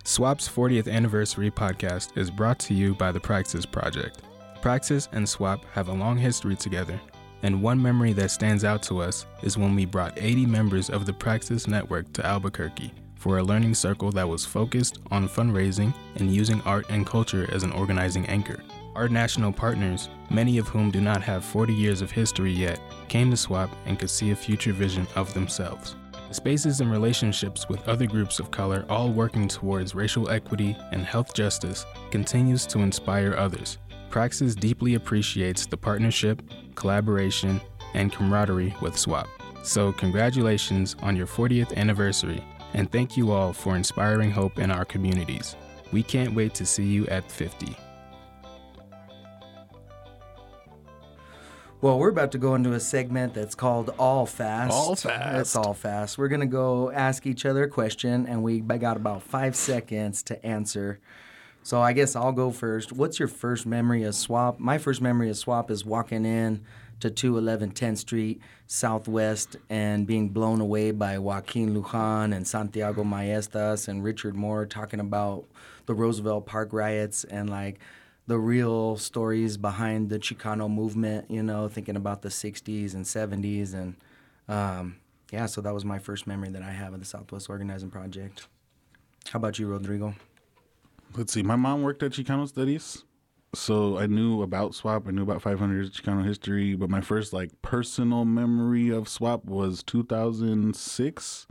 SWAP's 0.03 0.47
40th 0.47 0.91
anniversary 0.91 1.51
podcast 1.51 2.17
is 2.17 2.31
brought 2.31 2.59
to 2.59 2.73
you 2.73 2.95
by 2.95 3.11
the 3.11 3.19
Praxis 3.19 3.65
Project. 3.65 4.21
Praxis 4.61 5.09
and 5.11 5.27
SWAP 5.27 5.63
have 5.73 5.89
a 5.89 5.93
long 5.93 6.17
history 6.17 6.55
together, 6.55 6.99
and 7.43 7.61
one 7.61 7.81
memory 7.81 8.13
that 8.13 8.31
stands 8.31 8.63
out 8.63 8.81
to 8.83 9.01
us 9.01 9.25
is 9.43 9.57
when 9.57 9.75
we 9.75 9.85
brought 9.85 10.17
80 10.17 10.45
members 10.45 10.89
of 10.89 11.05
the 11.05 11.13
Praxis 11.13 11.67
network 11.67 12.11
to 12.13 12.25
Albuquerque 12.25 12.93
for 13.15 13.37
a 13.37 13.43
learning 13.43 13.73
circle 13.73 14.11
that 14.11 14.27
was 14.27 14.45
focused 14.45 14.99
on 15.11 15.27
fundraising 15.27 15.93
and 16.15 16.33
using 16.33 16.61
art 16.61 16.85
and 16.89 17.05
culture 17.05 17.47
as 17.51 17.63
an 17.63 17.71
organizing 17.73 18.25
anchor. 18.27 18.61
Our 18.97 19.07
national 19.07 19.51
partners, 19.51 20.09
many 20.31 20.57
of 20.57 20.67
whom 20.67 20.89
do 20.89 20.99
not 20.99 21.21
have 21.21 21.45
40 21.45 21.71
years 21.71 22.01
of 22.01 22.09
history 22.09 22.51
yet, 22.51 22.79
came 23.09 23.29
to 23.29 23.37
SWAP 23.37 23.69
and 23.85 23.99
could 23.99 24.09
see 24.09 24.31
a 24.31 24.35
future 24.35 24.73
vision 24.73 25.05
of 25.15 25.31
themselves. 25.35 25.95
The 26.29 26.33
spaces 26.33 26.81
and 26.81 26.91
relationships 26.91 27.69
with 27.69 27.87
other 27.87 28.07
groups 28.07 28.39
of 28.39 28.49
color, 28.49 28.87
all 28.89 29.09
working 29.11 29.47
towards 29.47 29.93
racial 29.93 30.31
equity 30.31 30.75
and 30.91 31.05
health 31.05 31.35
justice, 31.35 31.85
continues 32.09 32.65
to 32.65 32.79
inspire 32.79 33.35
others. 33.37 33.77
Praxis 34.09 34.55
deeply 34.55 34.95
appreciates 34.95 35.67
the 35.67 35.77
partnership, 35.77 36.41
collaboration, 36.73 37.61
and 37.93 38.11
camaraderie 38.11 38.75
with 38.81 38.97
SWAP. 38.97 39.27
So, 39.61 39.91
congratulations 39.91 40.95
on 41.03 41.15
your 41.15 41.27
40th 41.27 41.77
anniversary, 41.77 42.43
and 42.73 42.91
thank 42.91 43.15
you 43.15 43.31
all 43.31 43.53
for 43.53 43.75
inspiring 43.75 44.31
hope 44.31 44.57
in 44.57 44.71
our 44.71 44.85
communities. 44.85 45.55
We 45.91 46.01
can't 46.01 46.33
wait 46.33 46.55
to 46.55 46.65
see 46.65 46.85
you 46.85 47.05
at 47.09 47.31
50. 47.31 47.77
Well, 51.79 51.99
we're 51.99 52.09
about 52.09 52.31
to 52.31 52.39
go 52.39 52.55
into 52.55 52.73
a 52.73 52.79
segment 52.79 53.35
that's 53.35 53.53
called 53.53 53.93
All 53.99 54.25
Fast. 54.25 54.73
All 54.73 54.95
Fast. 54.95 55.39
It's 55.39 55.55
All 55.55 55.75
Fast. 55.75 56.17
We're 56.17 56.27
going 56.27 56.41
to 56.41 56.47
go 56.47 56.89
ask 56.89 57.27
each 57.27 57.45
other 57.45 57.65
a 57.65 57.69
question, 57.69 58.25
and 58.25 58.41
we 58.41 58.61
got 58.61 58.97
about 58.97 59.21
five 59.21 59.55
seconds 59.55 60.23
to 60.23 60.43
answer. 60.43 60.99
So 61.61 61.79
I 61.79 61.93
guess 61.93 62.15
I'll 62.15 62.31
go 62.31 62.49
first. 62.49 62.93
What's 62.93 63.19
your 63.19 63.27
first 63.27 63.67
memory 63.67 64.01
of 64.01 64.15
SWAP? 64.15 64.59
My 64.59 64.79
first 64.79 65.01
memory 65.01 65.29
of 65.29 65.37
SWAP 65.37 65.69
is 65.69 65.85
walking 65.85 66.25
in 66.25 66.61
to 66.99 67.11
211 67.11 67.73
10th 67.73 67.99
Street 67.99 68.41
Southwest 68.65 69.57
and 69.69 70.07
being 70.07 70.29
blown 70.29 70.59
away 70.61 70.89
by 70.89 71.19
Joaquin 71.19 71.75
Lujan 71.75 72.35
and 72.35 72.47
Santiago 72.47 73.03
Maestas 73.03 73.87
and 73.87 74.03
Richard 74.03 74.33
Moore 74.33 74.65
talking 74.65 74.99
about 74.99 75.45
the 75.85 75.93
Roosevelt 75.93 76.47
Park 76.47 76.73
riots 76.73 77.23
and 77.23 77.51
like 77.51 77.79
the 78.27 78.37
real 78.37 78.97
stories 78.97 79.57
behind 79.57 80.09
the 80.09 80.19
Chicano 80.19 80.69
movement, 80.69 81.31
you 81.31 81.41
know, 81.41 81.67
thinking 81.67 81.95
about 81.95 82.21
the 82.21 82.29
60s 82.29 82.93
and 82.93 83.05
70s. 83.05 83.73
And 83.73 83.95
um, 84.47 84.97
yeah, 85.31 85.45
so 85.45 85.61
that 85.61 85.73
was 85.73 85.85
my 85.85 85.97
first 85.97 86.27
memory 86.27 86.49
that 86.49 86.61
I 86.61 86.71
have 86.71 86.93
of 86.93 86.99
the 86.99 87.05
Southwest 87.05 87.49
Organizing 87.49 87.89
Project. 87.89 88.47
How 89.29 89.37
about 89.37 89.59
you, 89.59 89.67
Rodrigo? 89.67 90.13
let's 91.15 91.33
see 91.33 91.43
my 91.43 91.55
mom 91.55 91.81
worked 91.81 92.03
at 92.03 92.11
chicano 92.11 92.47
studies 92.47 93.03
so 93.55 93.97
i 93.97 94.05
knew 94.05 94.41
about 94.41 94.75
swap 94.75 95.07
i 95.07 95.11
knew 95.11 95.23
about 95.23 95.41
500 95.41 95.73
years 95.73 95.87
of 95.87 95.93
chicano 95.93 96.23
history 96.23 96.75
but 96.75 96.89
my 96.89 97.01
first 97.01 97.33
like 97.33 97.49
personal 97.61 98.25
memory 98.25 98.89
of 98.89 99.07
swap 99.07 99.45
was 99.45 99.83
2006 99.83 101.47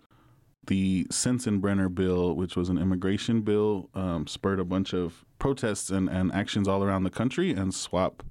the 0.67 1.05
sensenbrenner 1.11 1.93
bill 1.93 2.35
which 2.35 2.57
was 2.57 2.69
an 2.69 2.79
immigration 2.79 3.41
bill 3.41 3.89
um, 3.95 4.27
spurred 4.27 4.61
a 4.61 4.65
bunch 4.65 4.93
of 4.93 5.25
protests 5.39 5.91
and, 5.91 6.09
and 6.09 6.33
actions 6.33 6.67
all 6.69 6.83
around 6.83 7.05
the 7.05 7.11
country 7.11 7.51
and 7.53 7.75
swap 7.75 8.23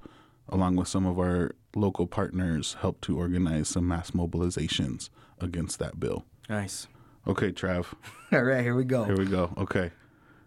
along 0.49 0.75
with 0.75 0.87
some 0.87 1.05
of 1.05 1.17
our 1.19 1.51
local 1.75 2.07
partners 2.07 2.77
helped 2.81 3.01
to 3.03 3.17
organize 3.17 3.67
some 3.67 3.87
mass 3.87 4.11
mobilizations 4.11 5.09
against 5.39 5.79
that 5.79 5.99
bill 5.99 6.25
Nice. 6.49 6.87
okay 7.27 7.51
trav 7.51 7.85
All 8.31 8.43
right, 8.43 8.61
here 8.63 8.75
we 8.75 8.83
go. 8.85 9.03
here 9.03 9.17
we 9.17 9.25
go 9.25 9.51
okay 9.57 9.91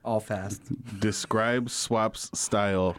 All 0.05 0.21
fast. 0.21 0.62
Describe 1.00 1.69
Swap's 1.69 2.31
style 2.38 2.97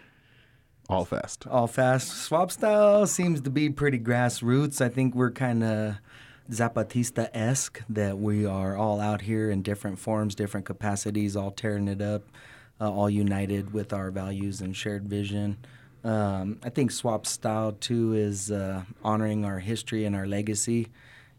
all 0.89 1.06
fast. 1.06 1.46
All 1.48 1.68
fast. 1.68 2.08
Swap 2.10 2.51
style 2.51 3.06
seems 3.06 3.42
to 3.42 3.51
be 3.51 3.70
pretty 3.70 4.00
grassroots. 4.00 4.82
I 4.82 4.89
think 4.89 5.13
we're 5.13 5.30
kind 5.32 5.63
of 5.63 5.96
Zapatista 6.50 7.30
esque 7.32 7.84
that 7.89 8.18
we 8.18 8.46
are 8.48 8.75
all 8.75 9.00
out 9.00 9.22
here 9.22 9.51
in 9.51 9.62
different 9.62 10.00
forms, 10.00 10.34
different 10.34 10.66
capacities, 10.66 11.36
all 11.36 11.51
tearing 11.51 11.88
it 11.88 12.01
up, 12.01 12.24
uh, 12.79 12.91
all 12.91 13.09
united 13.09 13.74
with 13.74 13.93
our 13.93 14.12
values 14.12 14.62
and 14.62 14.75
shared 14.75 15.07
vision. 15.07 15.57
Um, 16.03 16.59
I 16.63 16.69
think 16.69 16.91
swap 16.91 17.25
style 17.25 17.74
too 17.74 18.13
is 18.13 18.51
uh, 18.51 18.83
honoring 19.03 19.43
our 19.43 19.59
history 19.59 20.05
and 20.05 20.15
our 20.15 20.25
legacy, 20.25 20.88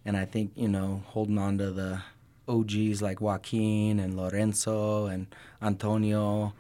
and 0.05 0.17
I 0.17 0.27
think 0.27 0.53
you 0.55 0.69
know 0.69 1.03
holding 1.07 1.39
on 1.39 1.59
to 1.59 1.71
the 1.71 2.03
OGs 2.49 3.01
like 3.01 3.21
Joaquin 3.21 4.01
and 4.01 4.17
Lorenzo 4.17 5.07
and 5.07 5.27
Antonio 5.63 6.53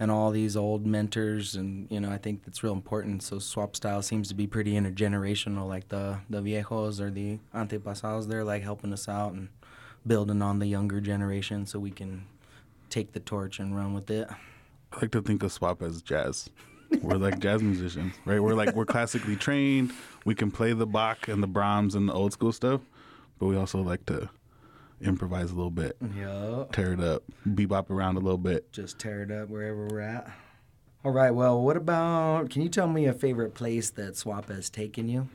and 0.00 0.10
all 0.10 0.30
these 0.30 0.56
old 0.56 0.86
mentors 0.86 1.56
and 1.56 1.90
you 1.90 1.98
know 1.98 2.10
I 2.10 2.18
think 2.18 2.44
that's 2.44 2.62
real 2.62 2.74
important. 2.74 3.22
So 3.22 3.38
swap 3.38 3.74
style 3.74 4.02
seems 4.02 4.28
to 4.28 4.34
be 4.34 4.46
pretty 4.46 4.74
intergenerational. 4.74 5.66
Like 5.66 5.88
the 5.88 6.18
the 6.30 6.40
viejos 6.40 7.00
or 7.00 7.10
the 7.10 7.38
antepasados, 7.54 8.28
they're 8.28 8.44
like 8.44 8.62
helping 8.62 8.92
us 8.92 9.08
out 9.08 9.32
and 9.32 9.48
building 10.06 10.42
on 10.42 10.58
the 10.58 10.66
younger 10.66 11.00
generation 11.00 11.66
so 11.66 11.78
we 11.78 11.90
can 11.90 12.26
take 12.88 13.12
the 13.12 13.20
torch 13.20 13.58
and 13.58 13.76
run 13.76 13.94
with 13.94 14.10
it. 14.10 14.28
I 14.92 15.00
like 15.00 15.10
to 15.12 15.22
think 15.22 15.42
of 15.42 15.52
Swap 15.52 15.82
as 15.82 16.02
jazz. 16.02 16.48
We're 17.02 17.16
like 17.16 17.38
jazz 17.40 17.62
musicians, 17.62 18.14
right? 18.24 18.40
We're 18.40 18.54
like 18.54 18.74
we're 18.74 18.86
classically 18.86 19.36
trained. 19.36 19.92
We 20.24 20.34
can 20.34 20.50
play 20.50 20.72
the 20.72 20.86
Bach 20.86 21.28
and 21.28 21.42
the 21.42 21.46
Brahms 21.46 21.94
and 21.94 22.08
the 22.08 22.14
old 22.14 22.32
school 22.32 22.52
stuff, 22.52 22.80
but 23.38 23.46
we 23.46 23.56
also 23.56 23.82
like 23.82 24.06
to 24.06 24.30
improvise 25.02 25.50
a 25.50 25.54
little 25.54 25.70
bit, 25.70 25.96
Yeah. 26.16 26.64
tear 26.72 26.92
it 26.94 27.00
up, 27.00 27.22
bebop 27.46 27.90
around 27.90 28.16
a 28.16 28.20
little 28.20 28.38
bit. 28.38 28.72
Just 28.72 28.98
tear 28.98 29.22
it 29.22 29.30
up 29.30 29.48
wherever 29.48 29.86
we're 29.86 30.00
at. 30.00 30.30
All 31.04 31.12
right. 31.12 31.30
Well, 31.30 31.60
what 31.62 31.76
about? 31.76 32.50
Can 32.50 32.62
you 32.62 32.68
tell 32.68 32.88
me 32.88 33.04
a 33.06 33.12
favorite 33.12 33.54
place 33.54 33.90
that 33.90 34.16
Swap 34.16 34.48
has 34.48 34.68
taken 34.70 35.08
you? 35.08 35.28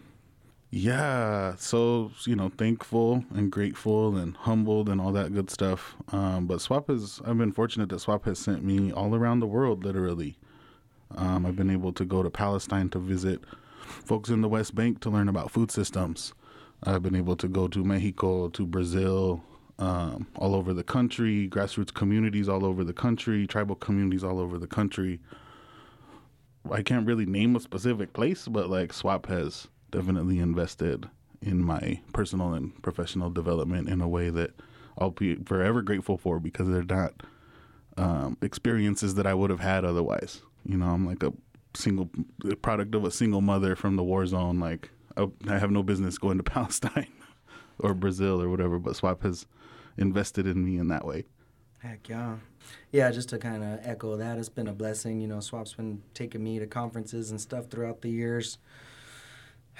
Yeah, 0.75 1.53
so 1.57 2.11
you 2.25 2.35
know, 2.35 2.49
thankful 2.49 3.23
and 3.35 3.51
grateful 3.51 4.17
and 4.17 4.35
humbled 4.35 4.89
and 4.89 4.99
all 4.99 5.11
that 5.11 5.31
good 5.31 5.51
stuff. 5.51 5.95
Um, 6.11 6.47
but 6.47 6.61
Swap 6.61 6.87
has, 6.87 7.21
I've 7.23 7.37
been 7.37 7.51
fortunate 7.51 7.89
that 7.89 7.99
Swap 7.99 8.25
has 8.25 8.39
sent 8.39 8.63
me 8.63 8.91
all 8.91 9.13
around 9.13 9.39
the 9.39 9.45
world, 9.45 9.85
literally. 9.85 10.35
Um, 11.15 11.45
I've 11.45 11.55
been 11.55 11.69
able 11.69 11.93
to 11.93 12.03
go 12.03 12.23
to 12.23 12.31
Palestine 12.31 12.89
to 12.89 12.97
visit 12.97 13.41
folks 13.85 14.29
in 14.29 14.41
the 14.41 14.49
West 14.49 14.73
Bank 14.73 14.99
to 15.01 15.11
learn 15.11 15.29
about 15.29 15.51
food 15.51 15.69
systems. 15.69 16.33
I've 16.81 17.03
been 17.03 17.15
able 17.15 17.35
to 17.35 17.47
go 17.47 17.67
to 17.67 17.83
Mexico, 17.83 18.49
to 18.49 18.65
Brazil, 18.65 19.43
um, 19.77 20.25
all 20.37 20.55
over 20.55 20.73
the 20.73 20.83
country, 20.83 21.47
grassroots 21.49 21.93
communities 21.93 22.49
all 22.49 22.65
over 22.65 22.83
the 22.83 22.93
country, 22.93 23.45
tribal 23.45 23.75
communities 23.75 24.23
all 24.23 24.39
over 24.39 24.57
the 24.57 24.65
country. 24.65 25.19
I 26.71 26.81
can't 26.81 27.05
really 27.05 27.27
name 27.27 27.55
a 27.55 27.59
specific 27.59 28.13
place, 28.13 28.47
but 28.47 28.71
like 28.71 28.91
Swap 28.91 29.27
has 29.27 29.67
definitely 29.93 30.39
invested 30.39 31.07
in 31.41 31.63
my 31.63 31.99
personal 32.13 32.53
and 32.53 32.81
professional 32.81 33.29
development 33.29 33.87
in 33.87 34.01
a 34.01 34.07
way 34.07 34.29
that 34.29 34.51
I'll 34.97 35.11
be 35.11 35.35
forever 35.35 35.81
grateful 35.81 36.17
for 36.17 36.39
because 36.39 36.67
they're 36.67 36.83
not 36.83 37.13
um, 37.97 38.37
experiences 38.41 39.15
that 39.15 39.27
I 39.27 39.33
would 39.33 39.51
have 39.51 39.59
had 39.59 39.85
otherwise. 39.85 40.41
You 40.65 40.77
know, 40.77 40.87
I'm 40.87 41.05
like 41.05 41.21
a 41.21 41.31
single 41.75 42.09
product 42.61 42.95
of 42.95 43.05
a 43.05 43.11
single 43.11 43.41
mother 43.41 43.75
from 43.75 43.95
the 43.95 44.03
war 44.03 44.25
zone. 44.25 44.59
Like 44.59 44.89
I, 45.15 45.27
I 45.47 45.59
have 45.59 45.71
no 45.71 45.83
business 45.83 46.17
going 46.17 46.37
to 46.37 46.43
Palestine 46.57 47.11
or 47.79 47.93
Brazil 47.93 48.41
or 48.41 48.49
whatever, 48.49 48.79
but 48.79 48.95
Swap 48.95 49.21
has 49.23 49.45
invested 49.97 50.47
in 50.47 50.65
me 50.65 50.79
in 50.79 50.87
that 50.87 51.05
way. 51.05 51.25
Heck 51.79 52.07
yeah. 52.09 52.37
Yeah, 52.91 53.11
just 53.11 53.29
to 53.29 53.37
kind 53.37 53.63
of 53.63 53.79
echo 53.83 54.15
that, 54.15 54.37
it's 54.37 54.49
been 54.49 54.69
a 54.69 54.73
blessing. 54.73 55.19
You 55.19 55.27
know, 55.27 55.41
Swap's 55.41 55.73
been 55.73 56.01
taking 56.13 56.43
me 56.43 56.57
to 56.59 56.65
conferences 56.65 57.29
and 57.29 57.39
stuff 57.39 57.67
throughout 57.69 58.01
the 58.01 58.09
years. 58.09 58.57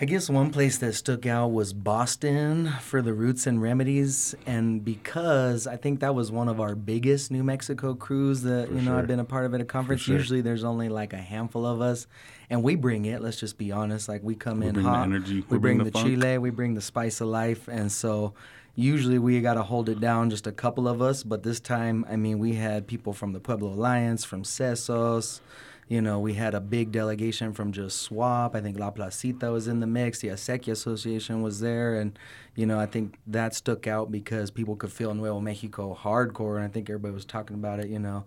I 0.02 0.06
guess 0.06 0.28
one 0.28 0.50
place 0.50 0.80
that 0.80 0.94
stuck 0.94 1.28
out 1.28 1.50
was 1.52 1.72
Boston 1.72 2.68
for 2.82 3.00
the 3.04 3.14
roots 3.14 3.46
and 3.46 3.62
remedies, 3.62 4.34
and 4.48 4.84
because 4.84 5.68
I 5.68 5.78
think 5.78 6.00
that 6.00 6.16
was 6.16 6.32
one 6.32 6.50
of 6.50 6.60
our 6.60 6.74
biggest 6.74 7.30
New 7.30 7.44
Mexico 7.44 7.94
crews 7.94 8.42
that 8.42 8.70
For 8.70 8.74
you 8.74 8.82
know 8.82 8.92
sure. 8.92 9.00
I've 9.00 9.08
been 9.08 9.20
a 9.20 9.24
part 9.24 9.46
of 9.46 9.54
at 9.54 9.62
a 9.62 9.66
conference. 9.66 10.02
sure. 10.02 10.16
Usually 10.18 10.42
there's 10.42 10.64
only 10.64 10.90
like 10.90 11.14
a 11.14 11.18
handful 11.18 11.64
of 11.64 11.80
us, 11.80 12.08
and 12.50 12.64
we 12.64 12.74
bring 12.76 13.06
it. 13.06 13.22
Let's 13.22 13.40
just 13.40 13.60
be 13.60 13.72
honest. 13.72 14.10
Like 14.10 14.24
we 14.24 14.34
come 14.34 14.62
We 14.62 14.68
in 14.70 14.76
hot. 14.76 15.04
energy, 15.06 15.36
We, 15.36 15.42
we 15.42 15.58
bring, 15.60 15.78
bring 15.78 15.78
the, 15.86 15.92
the 15.92 16.00
chile. 16.04 16.38
We 16.40 16.50
bring 16.50 16.74
the 16.74 16.82
spice 16.82 17.22
of 17.22 17.28
life, 17.28 17.68
and 17.68 17.92
so 17.92 18.34
usually 18.74 19.20
we 19.20 19.40
got 19.42 19.54
to 19.54 19.64
hold 19.64 19.90
it 19.90 20.00
down 20.00 20.32
just 20.32 20.48
a 20.48 20.52
couple 20.52 20.88
of 20.88 21.04
us. 21.04 21.22
But 21.22 21.44
this 21.44 21.60
time, 21.60 22.04
I 22.10 22.16
mean, 22.16 22.40
we 22.40 22.54
had 22.56 22.88
people 22.88 23.14
from 23.14 23.34
the 23.34 23.40
Pueblo 23.40 23.70
Alliance, 23.70 24.26
from 24.26 24.42
Sesos. 24.42 25.40
You 25.88 26.02
know, 26.02 26.20
we 26.20 26.34
had 26.34 26.54
a 26.54 26.60
big 26.60 26.92
delegation 26.92 27.54
from 27.54 27.72
just 27.72 28.02
SWAP. 28.02 28.56
I 28.56 28.62
think 28.62 28.80
La 28.80 28.92
Placita 28.92 29.52
was 29.52 29.68
in 29.68 29.80
the 29.80 29.88
mix. 29.88 30.20
The 30.20 30.30
Acequia 30.30 30.72
Association 30.72 31.42
was 31.42 31.60
there. 31.60 31.96
And, 31.96 32.18
you 32.56 32.66
know, 32.66 32.80
I 32.80 32.86
think 32.86 33.20
that 33.28 33.54
stuck 33.54 33.88
out 33.88 34.12
because 34.12 34.50
people 34.52 34.76
could 34.76 34.92
feel 34.92 35.14
Nuevo 35.14 35.40
Mexico 35.40 35.98
hardcore. 36.00 36.56
And 36.56 36.66
I 36.66 36.70
think 36.70 36.90
everybody 36.90 37.14
was 37.14 37.26
talking 37.26 37.56
about 37.56 37.80
it, 37.80 37.88
you 37.88 38.00
know, 38.00 38.26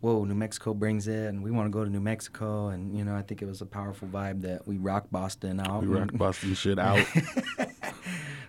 whoa, 0.00 0.24
New 0.24 0.34
Mexico 0.34 0.74
brings 0.74 1.08
it 1.08 1.26
and 1.28 1.42
we 1.42 1.50
want 1.50 1.66
to 1.66 1.70
go 1.70 1.84
to 1.84 1.90
New 1.90 2.00
Mexico. 2.00 2.68
And, 2.68 2.96
you 2.96 3.04
know, 3.04 3.16
I 3.16 3.22
think 3.22 3.42
it 3.42 3.46
was 3.46 3.62
a 3.62 3.66
powerful 3.66 4.06
vibe 4.08 4.42
that 4.42 4.68
we 4.68 4.76
rocked 4.76 5.10
Boston 5.10 5.60
out. 5.60 5.82
We 5.82 5.88
rocked 5.88 6.16
Boston 6.16 6.54
shit 6.54 6.78
out. 6.78 7.04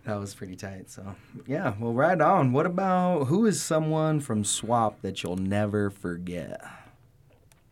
That 0.10 0.20
was 0.20 0.34
pretty 0.34 0.56
tight. 0.56 0.89
So, 0.89 1.16
yeah, 1.46 1.75
well, 1.80 1.94
right 1.94 2.20
on. 2.20 2.51
What 2.51 2.66
about 2.66 3.25
who 3.25 3.46
is 3.46 3.62
someone 3.62 4.22
from 4.22 4.44
SWAP 4.44 5.01
that 5.04 5.22
you'll 5.22 5.36
never 5.36 5.92
forget? 5.92 6.62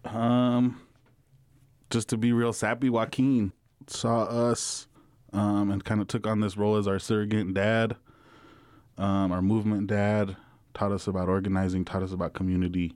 Um, 0.05 0.81
just 1.89 2.09
to 2.09 2.17
be 2.17 2.31
real 2.33 2.53
sappy, 2.53 2.89
Joaquin 2.89 3.51
saw 3.87 4.23
us 4.23 4.87
um, 5.33 5.71
and 5.71 5.83
kind 5.83 6.01
of 6.01 6.07
took 6.07 6.27
on 6.27 6.39
this 6.39 6.57
role 6.57 6.75
as 6.75 6.87
our 6.87 6.99
surrogate 6.99 7.53
dad, 7.53 7.95
um, 8.97 9.31
our 9.31 9.41
movement 9.41 9.87
dad. 9.87 10.35
Taught 10.73 10.91
us 10.91 11.07
about 11.07 11.27
organizing, 11.27 11.83
taught 11.85 12.03
us 12.03 12.11
about 12.11 12.33
community, 12.33 12.93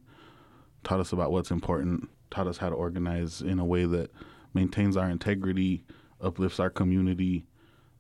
taught 0.83 0.99
us 0.99 1.11
about 1.11 1.31
what's 1.31 1.49
important, 1.49 2.09
taught 2.29 2.45
us 2.45 2.57
how 2.57 2.69
to 2.69 2.75
organize 2.75 3.41
in 3.41 3.57
a 3.57 3.65
way 3.65 3.85
that 3.85 4.11
maintains 4.53 4.95
our 4.95 5.09
integrity, 5.09 5.83
uplifts 6.21 6.59
our 6.59 6.69
community, 6.69 7.47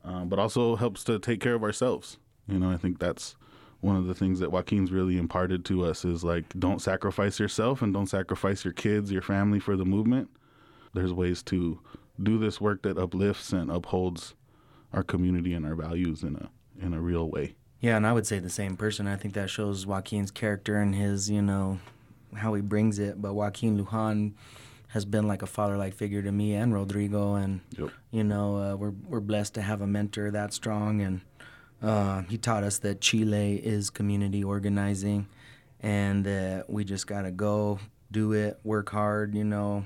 um, 0.03 0.29
but 0.29 0.37
also 0.37 0.75
helps 0.75 1.03
to 1.05 1.17
take 1.17 1.39
care 1.39 1.55
of 1.55 1.63
ourselves. 1.63 2.17
You 2.47 2.59
know, 2.59 2.69
I 2.69 2.77
think 2.77 2.99
that's 2.99 3.35
one 3.81 3.95
of 3.95 4.05
the 4.05 4.13
things 4.15 4.39
that 4.39 4.51
Joaquin's 4.51 4.91
really 4.91 5.17
imparted 5.17 5.65
to 5.65 5.83
us 5.85 6.05
is 6.05 6.23
like, 6.23 6.45
don't 6.57 6.81
sacrifice 6.81 7.39
yourself 7.39 7.81
and 7.81 7.93
don't 7.93 8.07
sacrifice 8.07 8.63
your 8.63 8.73
kids, 8.73 9.11
your 9.11 9.21
family 9.23 9.59
for 9.59 9.75
the 9.75 9.85
movement. 9.85 10.29
There's 10.93 11.13
ways 11.13 11.41
to 11.43 11.79
do 12.21 12.37
this 12.37 12.61
work 12.61 12.83
that 12.83 12.97
uplifts 12.97 13.51
and 13.53 13.71
upholds 13.71 14.35
our 14.93 15.03
community 15.03 15.53
and 15.53 15.65
our 15.65 15.75
values 15.75 16.21
in 16.23 16.35
a 16.35 16.49
in 16.83 16.93
a 16.93 17.01
real 17.01 17.29
way. 17.29 17.55
Yeah, 17.79 17.97
and 17.97 18.05
I 18.05 18.13
would 18.13 18.27
say 18.27 18.39
the 18.39 18.49
same 18.49 18.75
person. 18.77 19.07
I 19.07 19.15
think 19.15 19.33
that 19.33 19.49
shows 19.49 19.85
Joaquin's 19.87 20.31
character 20.31 20.77
and 20.77 20.93
his, 20.93 21.29
you 21.29 21.41
know, 21.41 21.79
how 22.35 22.53
he 22.53 22.61
brings 22.61 22.99
it. 22.99 23.21
But 23.21 23.33
Joaquin 23.33 23.83
Lujan 23.83 24.33
has 24.89 25.05
been 25.05 25.27
like 25.27 25.41
a 25.41 25.47
father-like 25.47 25.93
figure 25.95 26.21
to 26.21 26.31
me 26.31 26.53
and 26.53 26.73
Rodrigo, 26.73 27.35
and 27.35 27.61
Yep. 27.77 27.89
you 28.11 28.23
know, 28.23 28.57
uh, 28.57 28.75
we're 28.75 28.93
we're 29.07 29.19
blessed 29.21 29.53
to 29.55 29.61
have 29.61 29.81
a 29.81 29.87
mentor 29.87 30.29
that 30.31 30.53
strong, 30.53 31.01
and 31.01 31.21
uh, 31.81 32.21
he 32.23 32.37
taught 32.37 32.63
us 32.63 32.79
that 32.79 33.01
Chile 33.01 33.55
is 33.55 33.89
community 33.89 34.43
organizing, 34.43 35.27
and 35.81 36.25
that 36.25 36.69
we 36.69 36.83
just 36.83 37.07
gotta 37.07 37.31
go 37.31 37.79
do 38.11 38.33
it, 38.33 38.59
work 38.63 38.89
hard, 38.89 39.35
you 39.35 39.43
know. 39.43 39.85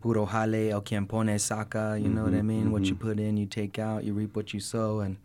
Puro 0.00 0.26
jale, 0.26 0.70
el 0.72 0.80
quien 0.80 1.06
pone 1.06 1.38
saca, 1.38 2.00
you 2.02 2.08
know 2.08 2.24
what 2.24 2.34
I 2.34 2.42
mean? 2.42 2.72
What 2.72 2.84
you 2.86 2.96
put 2.96 3.20
in, 3.20 3.36
you 3.36 3.46
take 3.46 3.78
out, 3.78 4.02
you 4.02 4.12
reap 4.12 4.34
what 4.34 4.52
you 4.52 4.58
sow, 4.58 4.98
and 4.98 5.16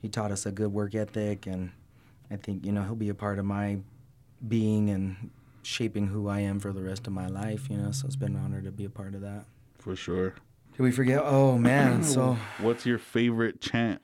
he 0.00 0.08
taught 0.08 0.30
us 0.30 0.46
a 0.46 0.52
good 0.52 0.72
work 0.72 0.94
ethic, 0.94 1.46
and 1.46 1.72
I 2.30 2.36
think 2.36 2.64
you 2.64 2.72
know 2.72 2.82
he'll 2.82 2.94
be 2.94 3.08
a 3.08 3.14
part 3.14 3.38
of 3.38 3.44
my 3.44 3.78
being 4.46 4.90
and 4.90 5.30
shaping 5.62 6.06
who 6.06 6.28
I 6.28 6.40
am 6.40 6.60
for 6.60 6.72
the 6.72 6.82
rest 6.82 7.06
of 7.06 7.12
my 7.12 7.26
life. 7.26 7.68
You 7.68 7.78
know, 7.78 7.90
so 7.90 8.06
it's 8.06 8.16
been 8.16 8.36
an 8.36 8.44
honor 8.44 8.62
to 8.62 8.70
be 8.70 8.84
a 8.84 8.90
part 8.90 9.14
of 9.14 9.20
that. 9.22 9.44
For 9.78 9.96
sure. 9.96 10.34
Did 10.76 10.82
we 10.82 10.92
forget? 10.92 11.20
Oh 11.24 11.58
man, 11.58 12.02
so 12.04 12.36
What's 12.58 12.86
your 12.86 12.98
favorite 12.98 13.60
chant? 13.60 14.00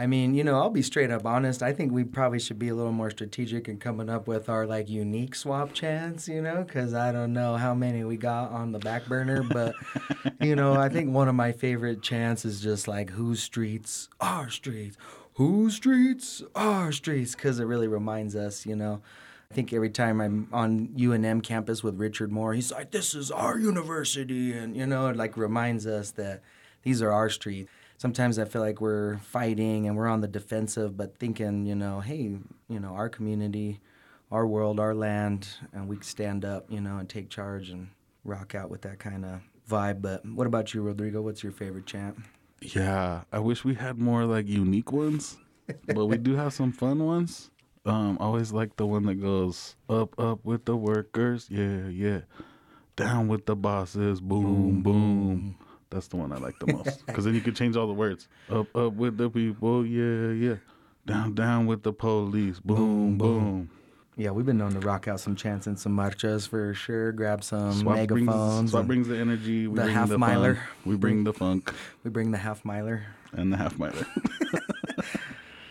I 0.00 0.06
mean, 0.06 0.32
you 0.32 0.44
know, 0.44 0.54
I'll 0.54 0.70
be 0.70 0.82
straight 0.82 1.10
up 1.10 1.26
honest. 1.26 1.60
I 1.60 1.72
think 1.72 1.90
we 1.90 2.04
probably 2.04 2.38
should 2.38 2.58
be 2.58 2.68
a 2.68 2.74
little 2.74 2.92
more 2.92 3.10
strategic 3.10 3.68
in 3.68 3.78
coming 3.78 4.08
up 4.08 4.28
with 4.28 4.48
our 4.48 4.64
like 4.64 4.88
unique 4.88 5.34
swap 5.34 5.72
chants, 5.72 6.28
you 6.28 6.40
know, 6.40 6.62
because 6.62 6.94
I 6.94 7.10
don't 7.10 7.32
know 7.32 7.56
how 7.56 7.74
many 7.74 8.04
we 8.04 8.16
got 8.16 8.52
on 8.52 8.70
the 8.70 8.78
back 8.78 9.06
burner, 9.06 9.42
but 9.42 9.74
you 10.40 10.54
know, 10.54 10.74
I 10.74 10.88
think 10.88 11.12
one 11.12 11.26
of 11.26 11.34
my 11.34 11.50
favorite 11.50 12.00
chants 12.00 12.44
is 12.44 12.60
just 12.60 12.86
like 12.86 13.10
"Whose 13.10 13.42
streets 13.42 14.08
are 14.20 14.48
streets? 14.50 14.96
Whose 15.34 15.74
streets 15.74 16.44
are 16.54 16.92
streets?" 16.92 17.34
Because 17.34 17.58
it 17.58 17.64
really 17.64 17.88
reminds 17.88 18.36
us, 18.36 18.64
you 18.64 18.76
know. 18.76 19.02
I 19.50 19.54
think 19.54 19.72
every 19.72 19.90
time 19.90 20.20
I'm 20.20 20.46
on 20.52 20.88
UNM 20.88 21.42
campus 21.42 21.82
with 21.82 21.98
Richard 21.98 22.30
Moore, 22.30 22.54
he's 22.54 22.70
like, 22.70 22.92
"This 22.92 23.16
is 23.16 23.32
our 23.32 23.58
university," 23.58 24.52
and 24.52 24.76
you 24.76 24.86
know, 24.86 25.08
it 25.08 25.16
like 25.16 25.36
reminds 25.36 25.88
us 25.88 26.12
that 26.12 26.42
these 26.84 27.02
are 27.02 27.10
our 27.10 27.28
streets. 27.28 27.68
Sometimes 27.98 28.38
I 28.38 28.44
feel 28.44 28.62
like 28.62 28.80
we're 28.80 29.18
fighting 29.18 29.88
and 29.88 29.96
we're 29.96 30.06
on 30.06 30.20
the 30.20 30.28
defensive, 30.28 30.96
but 30.96 31.18
thinking, 31.18 31.66
you 31.66 31.74
know, 31.74 31.98
hey, 31.98 32.38
you 32.68 32.80
know, 32.80 32.90
our 32.94 33.08
community, 33.08 33.80
our 34.30 34.46
world, 34.46 34.78
our 34.78 34.94
land, 34.94 35.48
and 35.72 35.88
we 35.88 35.98
stand 36.00 36.44
up, 36.44 36.66
you 36.70 36.80
know, 36.80 36.98
and 36.98 37.08
take 37.08 37.28
charge 37.28 37.70
and 37.70 37.88
rock 38.24 38.54
out 38.54 38.70
with 38.70 38.82
that 38.82 39.00
kind 39.00 39.24
of 39.24 39.40
vibe. 39.68 40.00
But 40.00 40.24
what 40.24 40.46
about 40.46 40.72
you, 40.72 40.82
Rodrigo? 40.82 41.20
What's 41.22 41.42
your 41.42 41.50
favorite 41.50 41.86
chant? 41.86 42.16
Yeah, 42.62 43.22
I 43.32 43.40
wish 43.40 43.64
we 43.64 43.74
had 43.74 43.98
more 43.98 44.24
like 44.24 44.46
unique 44.48 44.92
ones, 44.92 45.36
but 45.86 46.06
we 46.06 46.18
do 46.18 46.36
have 46.36 46.52
some 46.52 46.72
fun 46.72 47.04
ones. 47.04 47.50
Um, 47.84 48.16
I 48.20 48.24
always 48.24 48.52
like 48.52 48.76
the 48.76 48.86
one 48.86 49.06
that 49.06 49.20
goes 49.20 49.74
up, 49.88 50.18
up 50.20 50.44
with 50.44 50.66
the 50.66 50.76
workers, 50.76 51.48
yeah, 51.50 51.88
yeah, 51.88 52.20
down 52.96 53.26
with 53.26 53.46
the 53.46 53.56
bosses, 53.56 54.20
boom, 54.20 54.82
boom. 54.82 55.56
That's 55.90 56.08
the 56.08 56.16
one 56.16 56.32
I 56.32 56.36
like 56.36 56.58
the 56.58 56.72
most 56.72 57.04
because 57.06 57.24
then 57.24 57.34
you 57.34 57.40
can 57.40 57.54
change 57.54 57.76
all 57.76 57.86
the 57.86 57.92
words. 57.94 58.28
Up, 58.50 58.74
up 58.76 58.92
with 58.94 59.16
the 59.16 59.30
people, 59.30 59.86
yeah, 59.86 60.32
yeah. 60.32 60.56
Down, 61.06 61.34
down 61.34 61.66
with 61.66 61.82
the 61.82 61.92
police, 61.92 62.60
boom, 62.60 63.16
boom. 63.16 63.70
Yeah, 64.16 64.30
we've 64.32 64.44
been 64.44 64.58
known 64.58 64.72
to 64.72 64.80
rock 64.80 65.06
out 65.08 65.20
some 65.20 65.36
chants 65.36 65.66
and 65.68 65.78
some 65.78 65.96
marchas 65.96 66.46
for 66.48 66.74
sure. 66.74 67.12
Grab 67.12 67.42
some 67.44 67.72
Swap 67.72 67.94
brings, 68.08 68.26
megaphones. 68.26 68.70
swap 68.72 68.86
brings 68.86 69.06
the 69.08 69.16
energy. 69.16 69.68
We 69.68 69.76
the 69.76 69.82
bring 69.84 69.94
half 69.94 70.08
the 70.08 70.18
miler. 70.18 70.54
funk, 70.56 70.66
We 70.84 70.96
bring 70.96 71.24
the 71.24 71.32
funk 71.32 71.72
we 72.02 72.10
bring 72.10 72.32
the 72.32 72.38
half 72.38 72.64
miler. 72.64 73.06
and 73.32 73.52
the 73.52 73.56
half 73.56 73.78
miler. 73.78 74.06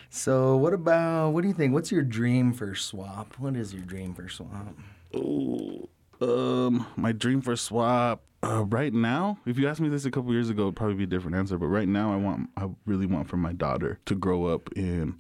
So, 0.10 0.56
what 0.58 0.74
about 0.74 1.32
what 1.32 1.42
do 1.42 1.48
you 1.50 1.54
think? 1.54 1.74
What's 1.74 1.92
your 1.92 2.02
dream 2.02 2.54
for 2.54 2.74
swap? 2.74 3.36
What 3.38 3.56
is 3.56 3.74
your 3.74 3.84
dream 3.84 4.14
for 4.14 4.30
swap? 4.30 4.74
Ooh, 5.16 5.88
um, 6.22 6.86
my 6.96 7.12
dream 7.12 7.42
for 7.42 7.56
swap. 7.56 8.24
Uh, 8.44 8.64
right 8.66 8.94
now, 8.94 9.40
if 9.46 9.58
you 9.58 9.68
asked 9.68 9.82
me 9.82 9.90
this 9.90 10.06
a 10.06 10.12
couple 10.12 10.32
years 10.32 10.50
ago, 10.50 10.64
it'd 10.64 10.76
probably 10.76 10.96
be 10.96 11.04
a 11.04 11.08
different 11.08 11.36
answer. 11.36 11.58
But 11.58 11.68
right 11.68 11.88
now, 11.88 12.14
I 12.14 12.18
want, 12.18 12.50
I 12.56 12.70
really 12.86 13.08
want 13.08 13.28
for 13.28 13.38
my 13.38 13.52
daughter 13.52 14.00
to 14.06 14.16
grow 14.16 14.46
up 14.46 14.70
in 14.76 15.20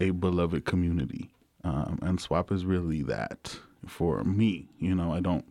a 0.00 0.10
beloved 0.10 0.64
community, 0.64 1.30
um, 1.64 1.98
and 2.02 2.20
swap 2.20 2.50
is 2.50 2.66
really 2.66 3.02
that 3.04 3.58
for 3.86 4.24
me. 4.24 4.68
You 4.78 4.94
know, 4.94 5.12
I 5.12 5.20
don't, 5.20 5.44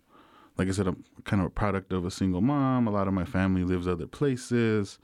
like 0.58 0.68
I 0.68 0.72
said, 0.72 0.88
I'm 0.88 1.04
kind 1.24 1.42
of 1.42 1.48
a 1.48 1.52
product 1.52 1.94
of 1.94 2.06
a 2.06 2.12
single 2.12 2.42
mom. 2.42 2.88
A 2.88 2.92
lot 2.92 3.08
of 3.08 3.14
my 3.14 3.26
family 3.26 3.64
lives 3.64 3.88
other 3.88 4.08
places. 4.08 5.00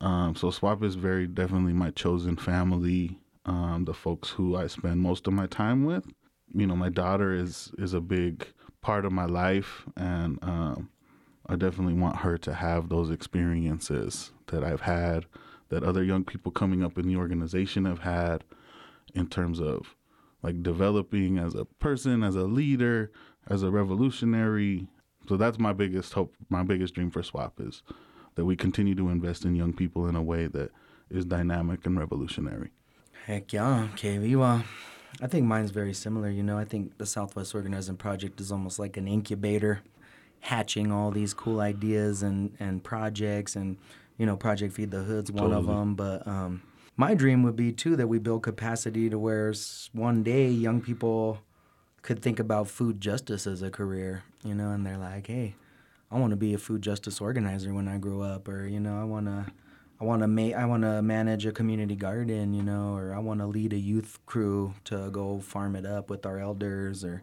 Um, 0.00 0.34
so 0.34 0.50
SWAP 0.50 0.82
is 0.82 0.96
very 0.96 1.26
definitely 1.26 1.72
my 1.72 1.90
chosen 1.90 2.36
family, 2.36 3.18
um, 3.46 3.84
the 3.84 3.94
folks 3.94 4.30
who 4.30 4.56
I 4.56 4.66
spend 4.66 5.00
most 5.00 5.26
of 5.26 5.32
my 5.32 5.46
time 5.46 5.84
with. 5.84 6.04
You 6.52 6.66
know, 6.66 6.76
my 6.76 6.88
daughter 6.88 7.32
is 7.34 7.72
is 7.78 7.94
a 7.94 8.00
big 8.00 8.46
part 8.84 9.06
of 9.06 9.12
my 9.12 9.24
life, 9.24 9.86
and 9.96 10.38
um, 10.42 10.90
I 11.46 11.56
definitely 11.56 11.94
want 11.94 12.16
her 12.16 12.36
to 12.36 12.52
have 12.52 12.90
those 12.90 13.10
experiences 13.10 14.30
that 14.48 14.62
I've 14.62 14.82
had, 14.82 15.24
that 15.70 15.82
other 15.82 16.04
young 16.04 16.22
people 16.22 16.52
coming 16.52 16.84
up 16.84 16.98
in 16.98 17.08
the 17.08 17.16
organization 17.16 17.86
have 17.86 18.00
had, 18.00 18.44
in 19.14 19.26
terms 19.26 19.58
of 19.58 19.96
like 20.42 20.62
developing 20.62 21.38
as 21.38 21.54
a 21.54 21.64
person, 21.64 22.22
as 22.22 22.36
a 22.36 22.42
leader, 22.42 23.10
as 23.48 23.62
a 23.62 23.70
revolutionary. 23.70 24.86
So 25.26 25.38
that's 25.38 25.58
my 25.58 25.72
biggest 25.72 26.12
hope, 26.12 26.34
my 26.50 26.62
biggest 26.62 26.94
dream 26.94 27.10
for 27.10 27.22
SWAP 27.22 27.60
is 27.60 27.82
that 28.34 28.44
we 28.44 28.54
continue 28.54 28.94
to 28.96 29.08
invest 29.08 29.46
in 29.46 29.54
young 29.54 29.72
people 29.72 30.06
in 30.06 30.14
a 30.14 30.22
way 30.22 30.46
that 30.48 30.70
is 31.08 31.24
dynamic 31.24 31.86
and 31.86 31.98
revolutionary. 31.98 32.72
Heck 33.24 33.54
yeah, 33.54 33.88
viva. 33.96 34.62
I 35.20 35.26
think 35.26 35.46
mine's 35.46 35.70
very 35.70 35.94
similar. 35.94 36.28
You 36.28 36.42
know, 36.42 36.58
I 36.58 36.64
think 36.64 36.98
the 36.98 37.06
Southwest 37.06 37.54
Organizing 37.54 37.96
Project 37.96 38.40
is 38.40 38.50
almost 38.50 38.78
like 38.78 38.96
an 38.96 39.06
incubator, 39.06 39.80
hatching 40.40 40.92
all 40.92 41.10
these 41.10 41.32
cool 41.32 41.60
ideas 41.60 42.22
and, 42.22 42.52
and 42.58 42.82
projects. 42.82 43.56
And, 43.56 43.78
you 44.18 44.26
know, 44.26 44.36
Project 44.36 44.74
Feed 44.74 44.90
the 44.90 45.02
Hood's 45.02 45.30
one 45.30 45.52
of 45.52 45.66
them. 45.66 45.94
But 45.94 46.26
um, 46.26 46.62
my 46.96 47.14
dream 47.14 47.42
would 47.44 47.56
be, 47.56 47.72
too, 47.72 47.96
that 47.96 48.08
we 48.08 48.18
build 48.18 48.42
capacity 48.42 49.08
to 49.08 49.18
where 49.18 49.54
one 49.92 50.22
day 50.22 50.48
young 50.48 50.80
people 50.80 51.38
could 52.02 52.20
think 52.20 52.38
about 52.38 52.68
food 52.68 53.00
justice 53.00 53.46
as 53.46 53.62
a 53.62 53.70
career, 53.70 54.24
you 54.44 54.54
know, 54.54 54.70
and 54.70 54.84
they're 54.84 54.98
like, 54.98 55.26
hey, 55.26 55.54
I 56.10 56.18
want 56.18 56.32
to 56.32 56.36
be 56.36 56.52
a 56.52 56.58
food 56.58 56.82
justice 56.82 57.20
organizer 57.20 57.72
when 57.72 57.88
I 57.88 57.98
grow 57.98 58.20
up, 58.20 58.46
or, 58.46 58.66
you 58.66 58.80
know, 58.80 59.00
I 59.00 59.04
want 59.04 59.26
to. 59.26 59.46
I 60.04 60.06
want 60.06 60.20
to 60.20 60.28
ma- 60.28 60.54
I 60.54 60.66
want 60.66 60.82
to 60.82 61.00
manage 61.00 61.46
a 61.46 61.52
community 61.52 61.96
garden, 61.96 62.52
you 62.52 62.62
know, 62.62 62.94
or 62.94 63.14
I 63.14 63.18
want 63.20 63.40
to 63.40 63.46
lead 63.46 63.72
a 63.72 63.78
youth 63.78 64.18
crew 64.26 64.74
to 64.84 65.08
go 65.10 65.40
farm 65.40 65.74
it 65.76 65.86
up 65.86 66.10
with 66.10 66.26
our 66.26 66.38
elders 66.38 67.02
or 67.04 67.22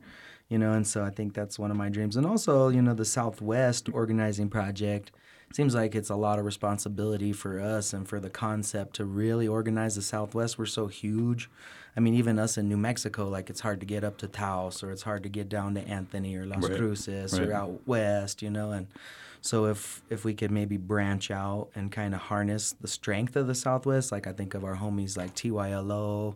you 0.49 0.57
know, 0.57 0.73
and 0.73 0.85
so 0.85 1.05
I 1.05 1.11
think 1.11 1.33
that's 1.35 1.57
one 1.59 1.69
of 1.71 1.77
my 1.77 1.87
dreams. 1.89 2.17
And 2.17 2.25
also, 2.25 2.67
you 2.69 2.81
know, 2.81 2.93
the 2.95 3.05
Southwest 3.05 3.87
organizing 3.93 4.49
project 4.49 5.11
seems 5.53 5.75
like 5.75 5.93
it's 5.95 6.09
a 6.09 6.15
lot 6.15 6.39
of 6.39 6.45
responsibility 6.45 7.31
for 7.33 7.59
us 7.61 7.93
and 7.93 8.09
for 8.09 8.19
the 8.19 8.29
concept 8.31 8.95
to 8.95 9.05
really 9.05 9.47
organize 9.47 9.95
the 9.95 10.01
Southwest. 10.01 10.57
We're 10.57 10.65
so 10.65 10.87
huge. 10.87 11.49
I 11.95 11.99
mean, 11.99 12.15
even 12.15 12.39
us 12.39 12.57
in 12.57 12.67
New 12.67 12.77
Mexico, 12.77 13.29
like 13.29 13.49
it's 13.51 13.61
hard 13.61 13.79
to 13.81 13.85
get 13.85 14.03
up 14.03 14.17
to 14.17 14.27
Taos 14.27 14.81
or 14.83 14.91
it's 14.91 15.03
hard 15.03 15.21
to 15.23 15.29
get 15.29 15.47
down 15.49 15.75
to 15.75 15.81
Anthony 15.87 16.35
or 16.35 16.45
Las 16.47 16.67
Right. 16.67 16.77
Cruces 16.77 17.37
Right. 17.37 17.47
or 17.47 17.53
out 17.53 17.79
west, 17.87 18.41
you 18.41 18.49
know, 18.49 18.71
and 18.71 18.87
so 19.41 19.65
if 19.65 20.03
if 20.09 20.23
we 20.23 20.33
could 20.33 20.51
maybe 20.51 20.77
branch 20.77 21.31
out 21.31 21.69
and 21.75 21.91
kind 21.91 22.13
of 22.13 22.21
harness 22.21 22.73
the 22.79 22.87
strength 22.87 23.35
of 23.35 23.47
the 23.47 23.55
Southwest, 23.55 24.11
like 24.11 24.27
I 24.27 24.33
think 24.33 24.53
of 24.53 24.63
our 24.63 24.75
homies 24.75 25.17
like 25.17 25.33
TYLO, 25.35 26.35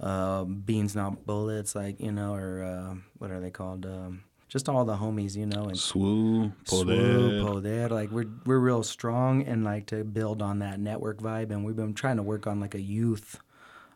um, 0.00 0.62
Beans 0.66 0.96
Not 0.96 1.24
Bullets, 1.24 1.74
like 1.74 2.00
you 2.00 2.10
know, 2.10 2.34
or 2.34 2.64
uh, 2.64 2.94
what 3.18 3.30
are 3.30 3.40
they 3.40 3.50
called? 3.50 3.86
Um, 3.86 4.24
just 4.48 4.68
all 4.68 4.84
the 4.84 4.96
homies, 4.96 5.36
you 5.36 5.46
know, 5.46 5.66
and 5.66 5.76
Swoo, 5.76 6.52
Swoop, 6.64 6.88
Poder. 6.88 7.42
Poder. 7.44 7.88
Like 7.88 8.10
we're 8.10 8.28
we're 8.44 8.58
real 8.58 8.82
strong 8.82 9.42
and 9.44 9.62
like 9.62 9.86
to 9.86 10.02
build 10.02 10.42
on 10.42 10.58
that 10.58 10.80
network 10.80 11.18
vibe, 11.18 11.50
and 11.50 11.64
we've 11.64 11.76
been 11.76 11.94
trying 11.94 12.16
to 12.16 12.24
work 12.24 12.48
on 12.48 12.58
like 12.58 12.74
a 12.74 12.80
youth, 12.80 13.38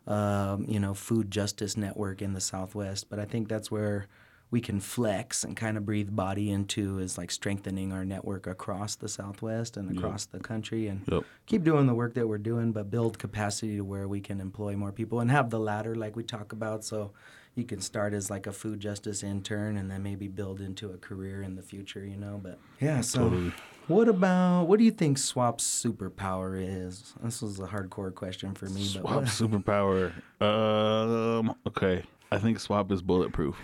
um, 0.07 0.65
you 0.65 0.79
know, 0.79 0.93
food 0.93 1.29
justice 1.29 1.75
network 1.75 2.21
in 2.21 2.31
the 2.31 2.41
Southwest. 2.41 3.09
But 3.09 3.19
I 3.19 3.25
think 3.25 3.49
that's 3.49 3.69
where 3.69 4.07
we 4.51 4.61
can 4.61 4.79
flex 4.79 5.43
and 5.43 5.55
kind 5.57 5.75
of 5.77 5.85
breathe 5.85 6.15
body 6.15 6.49
into 6.51 6.99
is 6.99 7.17
like 7.17 7.31
strengthening 7.31 7.91
our 7.91 8.05
network 8.05 8.47
across 8.47 8.95
the 8.95 9.09
Southwest 9.09 9.75
and 9.75 9.97
across 9.97 10.25
the 10.25 10.39
country, 10.39 10.87
and 10.87 11.01
Yep. 11.11 11.23
keep 11.45 11.63
doing 11.63 11.87
the 11.87 11.95
work 11.95 12.13
that 12.13 12.27
we're 12.27 12.37
doing, 12.37 12.71
but 12.71 12.89
build 12.91 13.17
capacity 13.19 13.75
to 13.77 13.81
where 13.83 14.07
we 14.07 14.21
can 14.21 14.39
employ 14.39 14.75
more 14.75 14.91
people 14.91 15.19
and 15.19 15.31
have 15.31 15.49
the 15.49 15.59
ladder 15.59 15.95
like 15.95 16.15
we 16.15 16.23
talk 16.23 16.53
about. 16.53 16.83
So 16.85 17.11
you 17.55 17.63
can 17.63 17.79
start 17.81 18.13
as 18.13 18.29
like 18.29 18.47
a 18.47 18.51
food 18.51 18.79
justice 18.79 19.23
intern 19.23 19.77
and 19.77 19.89
then 19.89 20.03
maybe 20.03 20.27
build 20.27 20.61
into 20.61 20.91
a 20.91 20.97
career 20.97 21.41
in 21.41 21.55
the 21.55 21.61
future, 21.63 22.05
you 22.05 22.17
know. 22.17 22.39
But 22.41 22.59
yeah, 22.79 23.01
so 23.01 23.21
Totally. 23.29 23.51
what 23.87 24.07
about 24.07 24.65
what 24.65 24.77
do 24.77 24.85
you 24.85 24.91
think 24.91 25.17
Swap's 25.17 25.63
superpower 25.65 26.61
is? 26.61 27.13
This 27.23 27.41
was 27.41 27.59
a 27.59 27.65
hardcore 27.67 28.13
question 28.13 28.53
for 28.53 28.65
me, 28.67 28.87
but 28.93 29.01
Swap 29.01 29.15
what, 29.15 29.23
superpower. 29.25 30.11
Um. 30.41 31.55
Okay. 31.67 32.03
I 32.31 32.37
think 32.39 32.59
Swap 32.59 32.91
is 32.91 33.01
bulletproof, 33.01 33.55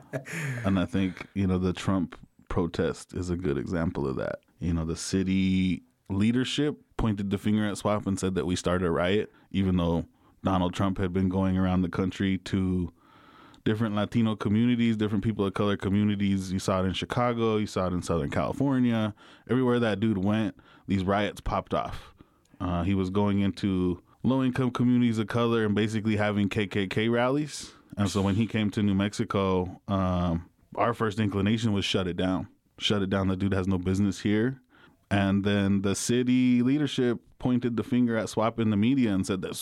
and 0.64 0.78
I 0.78 0.84
think 0.84 1.26
you 1.34 1.46
know 1.46 1.58
the 1.58 1.72
Trump 1.72 2.16
protest 2.48 3.14
is 3.14 3.30
a 3.30 3.36
good 3.36 3.58
example 3.58 4.06
of 4.06 4.16
that. 4.16 4.40
You 4.60 4.72
know, 4.72 4.84
the 4.84 4.96
city 4.96 5.82
leadership 6.08 6.76
pointed 6.96 7.30
the 7.30 7.38
finger 7.38 7.66
at 7.66 7.78
Swap 7.78 8.06
and 8.06 8.18
said 8.18 8.34
that 8.34 8.46
we 8.46 8.56
started 8.56 8.86
a 8.86 8.90
riot, 8.90 9.32
even 9.50 9.76
though 9.76 10.04
Donald 10.44 10.74
Trump 10.74 10.98
had 10.98 11.12
been 11.12 11.28
going 11.28 11.56
around 11.56 11.82
the 11.82 11.88
country 11.88 12.38
to 12.38 12.92
different 13.64 13.94
Latino 13.94 14.34
communities, 14.34 14.96
different 14.96 15.24
people 15.24 15.46
of 15.46 15.54
color 15.54 15.76
communities. 15.76 16.52
You 16.52 16.58
saw 16.58 16.82
it 16.82 16.86
in 16.86 16.92
Chicago, 16.92 17.56
you 17.56 17.66
saw 17.66 17.86
it 17.86 17.92
in 17.92 18.02
Southern 18.02 18.30
California. 18.30 19.14
Everywhere 19.48 19.78
that 19.80 20.00
dude 20.00 20.18
went, 20.18 20.56
these 20.86 21.04
riots 21.04 21.40
popped 21.40 21.74
off. 21.74 22.14
Uh, 22.60 22.82
he 22.82 22.94
was 22.94 23.10
going 23.10 23.40
into 23.40 24.02
low 24.22 24.42
income 24.42 24.70
communities 24.70 25.18
of 25.18 25.26
color 25.26 25.64
and 25.64 25.74
basically 25.74 26.16
having 26.16 26.48
KKK 26.48 27.10
rallies. 27.10 27.72
And 27.96 28.10
so 28.10 28.22
when 28.22 28.36
he 28.36 28.46
came 28.46 28.70
to 28.70 28.82
New 28.82 28.94
Mexico, 28.94 29.80
um, 29.88 30.48
our 30.76 30.94
first 30.94 31.18
inclination 31.18 31.72
was 31.72 31.84
shut 31.84 32.06
it 32.06 32.16
down. 32.16 32.48
Shut 32.78 33.02
it 33.02 33.10
down. 33.10 33.28
The 33.28 33.36
dude 33.36 33.52
has 33.52 33.68
no 33.68 33.78
business 33.78 34.20
here. 34.20 34.60
And 35.10 35.44
then 35.44 35.82
the 35.82 35.94
city 35.94 36.62
leadership 36.62 37.20
pointed 37.38 37.76
the 37.76 37.82
finger 37.82 38.16
at 38.16 38.30
Swap 38.30 38.58
in 38.58 38.70
the 38.70 38.76
media 38.76 39.12
and 39.12 39.26
said 39.26 39.42
that 39.42 39.56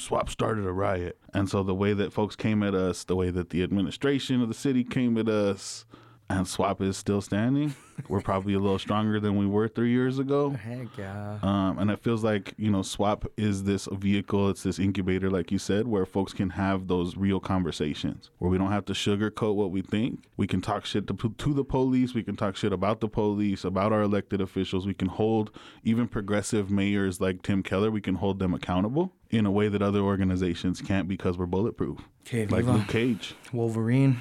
Swap 0.00 0.28
started 0.28 0.66
a 0.66 0.72
riot. 0.72 1.18
And 1.32 1.48
so 1.48 1.62
the 1.62 1.74
way 1.74 1.92
that 1.92 2.12
folks 2.12 2.34
came 2.34 2.62
at 2.62 2.74
us, 2.74 3.04
the 3.04 3.14
way 3.14 3.30
that 3.30 3.50
the 3.50 3.62
administration 3.62 4.42
of 4.42 4.48
the 4.48 4.54
city 4.54 4.82
came 4.82 5.16
at 5.16 5.28
us, 5.28 5.84
and 6.28 6.46
Swap 6.48 6.80
is 6.82 6.96
still 6.96 7.20
standing. 7.20 7.74
We're 8.08 8.20
probably 8.20 8.52
a 8.54 8.58
little 8.58 8.78
stronger 8.78 9.20
than 9.20 9.36
we 9.36 9.46
were 9.46 9.68
three 9.68 9.90
years 9.90 10.18
ago. 10.18 10.50
heck 10.50 10.88
yeah. 10.98 11.38
Um, 11.42 11.78
and 11.78 11.90
it 11.90 12.02
feels 12.02 12.22
like, 12.22 12.52
you 12.58 12.70
know, 12.70 12.82
Swap 12.82 13.24
is 13.38 13.64
this 13.64 13.88
vehicle, 13.90 14.50
it's 14.50 14.62
this 14.64 14.78
incubator, 14.78 15.30
like 15.30 15.50
you 15.50 15.58
said, 15.58 15.86
where 15.88 16.04
folks 16.04 16.32
can 16.34 16.50
have 16.50 16.88
those 16.88 17.16
real 17.16 17.40
conversations 17.40 18.30
where 18.38 18.50
we 18.50 18.58
don't 18.58 18.70
have 18.72 18.84
to 18.86 18.92
sugarcoat 18.92 19.54
what 19.54 19.70
we 19.70 19.80
think. 19.82 20.24
We 20.36 20.46
can 20.46 20.60
talk 20.60 20.84
shit 20.84 21.06
to, 21.06 21.14
to 21.14 21.54
the 21.54 21.64
police. 21.64 22.12
We 22.12 22.22
can 22.22 22.36
talk 22.36 22.56
shit 22.56 22.72
about 22.72 23.00
the 23.00 23.08
police, 23.08 23.64
about 23.64 23.92
our 23.92 24.02
elected 24.02 24.40
officials. 24.40 24.86
We 24.86 24.94
can 24.94 25.08
hold 25.08 25.50
even 25.84 26.06
progressive 26.06 26.70
mayors 26.70 27.20
like 27.20 27.42
Tim 27.42 27.62
Keller, 27.62 27.90
we 27.90 28.00
can 28.02 28.16
hold 28.16 28.38
them 28.40 28.52
accountable 28.52 29.12
in 29.30 29.46
a 29.46 29.50
way 29.50 29.68
that 29.68 29.80
other 29.82 30.00
organizations 30.00 30.82
can't 30.82 31.08
because 31.08 31.38
we're 31.38 31.46
bulletproof. 31.46 32.00
Okay, 32.26 32.46
Like 32.46 32.64
Luke 32.66 32.88
Cage. 32.88 33.34
Wolverine. 33.52 34.20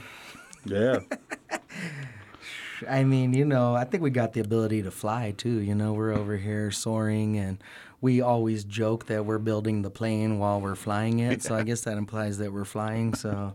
Yeah. 0.65 0.99
I 2.89 3.03
mean, 3.03 3.33
you 3.33 3.45
know, 3.45 3.73
I 3.75 3.85
think 3.85 4.03
we 4.03 4.09
got 4.09 4.33
the 4.33 4.41
ability 4.41 4.83
to 4.83 4.91
fly 4.91 5.33
too. 5.37 5.59
You 5.61 5.75
know, 5.75 5.93
we're 5.93 6.13
over 6.13 6.35
here 6.35 6.71
soaring, 6.71 7.37
and 7.37 7.57
we 8.01 8.19
always 8.21 8.63
joke 8.65 9.05
that 9.07 9.25
we're 9.25 9.37
building 9.39 9.81
the 9.81 9.89
plane 9.89 10.39
while 10.39 10.59
we're 10.59 10.75
flying 10.75 11.19
it. 11.19 11.41
So 11.41 11.55
I 11.55 11.63
guess 11.63 11.81
that 11.81 11.97
implies 11.97 12.37
that 12.39 12.51
we're 12.51 12.65
flying. 12.65 13.13
So 13.15 13.53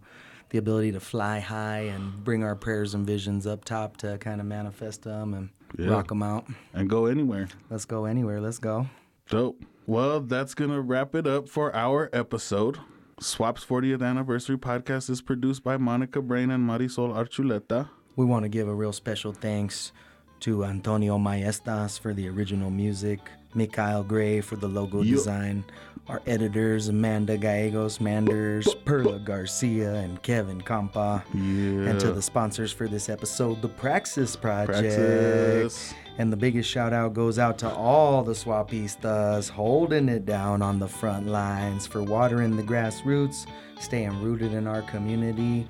the 0.48 0.58
ability 0.58 0.92
to 0.92 1.00
fly 1.00 1.38
high 1.38 1.80
and 1.80 2.24
bring 2.24 2.42
our 2.42 2.56
prayers 2.56 2.94
and 2.94 3.06
visions 3.06 3.46
up 3.46 3.64
top 3.64 3.98
to 3.98 4.16
kind 4.18 4.40
of 4.40 4.46
manifest 4.46 5.02
them 5.02 5.34
and 5.34 5.50
Yeah. 5.78 5.90
rock 5.90 6.08
them 6.08 6.22
out. 6.22 6.46
and 6.74 6.88
go 6.88 7.06
anywhere. 7.06 7.48
Let's 7.68 7.84
go 7.84 8.06
anywhere. 8.06 8.40
Let's 8.40 8.58
go. 8.58 8.88
Dope. 9.28 9.62
Well, 9.86 10.20
that's 10.20 10.54
going 10.54 10.70
to 10.70 10.80
wrap 10.80 11.14
it 11.14 11.26
up 11.26 11.48
for 11.48 11.74
our 11.76 12.08
episode. 12.12 12.78
Swap's 13.20 13.62
40th 13.66 14.02
anniversary 14.02 14.56
podcast 14.56 15.10
is 15.10 15.20
produced 15.20 15.62
by 15.62 15.76
Monica 15.76 16.22
Brain 16.22 16.50
and 16.50 16.66
Marisol 16.66 17.14
Archuleta. 17.14 17.90
We 18.16 18.24
want 18.24 18.44
to 18.44 18.48
give 18.48 18.66
a 18.66 18.74
real 18.74 18.94
special 18.94 19.34
thanks 19.34 19.92
to 20.40 20.64
Antonio 20.64 21.18
Maestas 21.18 22.00
for 22.00 22.14
the 22.14 22.30
original 22.30 22.70
music, 22.70 23.20
Mikhail 23.54 24.04
Gray 24.04 24.40
for 24.40 24.56
the 24.56 24.68
logo 24.68 25.04
design, 25.04 25.64
our 26.08 26.22
editors 26.26 26.88
Amanda 26.88 27.36
Gallegos 27.36 28.00
Manders, 28.00 28.74
Perla 28.86 29.18
Garcia, 29.18 29.96
and 29.96 30.22
Kevin 30.22 30.62
Campa. 30.62 31.22
Yeah. 31.34 31.90
And 31.90 32.00
to 32.00 32.14
the 32.14 32.22
sponsors 32.22 32.72
for 32.72 32.88
this 32.88 33.10
episode, 33.10 33.60
the 33.60 33.68
Praxis 33.68 34.34
Project. 34.34 34.96
Praxis. 34.96 35.92
And 36.20 36.30
the 36.30 36.36
biggest 36.36 36.68
shout 36.68 36.92
out 36.92 37.14
goes 37.14 37.38
out 37.38 37.56
to 37.60 37.70
all 37.70 38.22
the 38.22 38.34
Swapistas 38.34 39.48
holding 39.48 40.10
it 40.10 40.26
down 40.26 40.60
on 40.60 40.78
the 40.78 40.86
front 40.86 41.26
lines 41.26 41.86
for 41.86 42.02
watering 42.02 42.58
the 42.58 42.62
grassroots, 42.62 43.46
staying 43.80 44.20
rooted 44.22 44.52
in 44.52 44.66
our 44.66 44.82
community. 44.82 45.66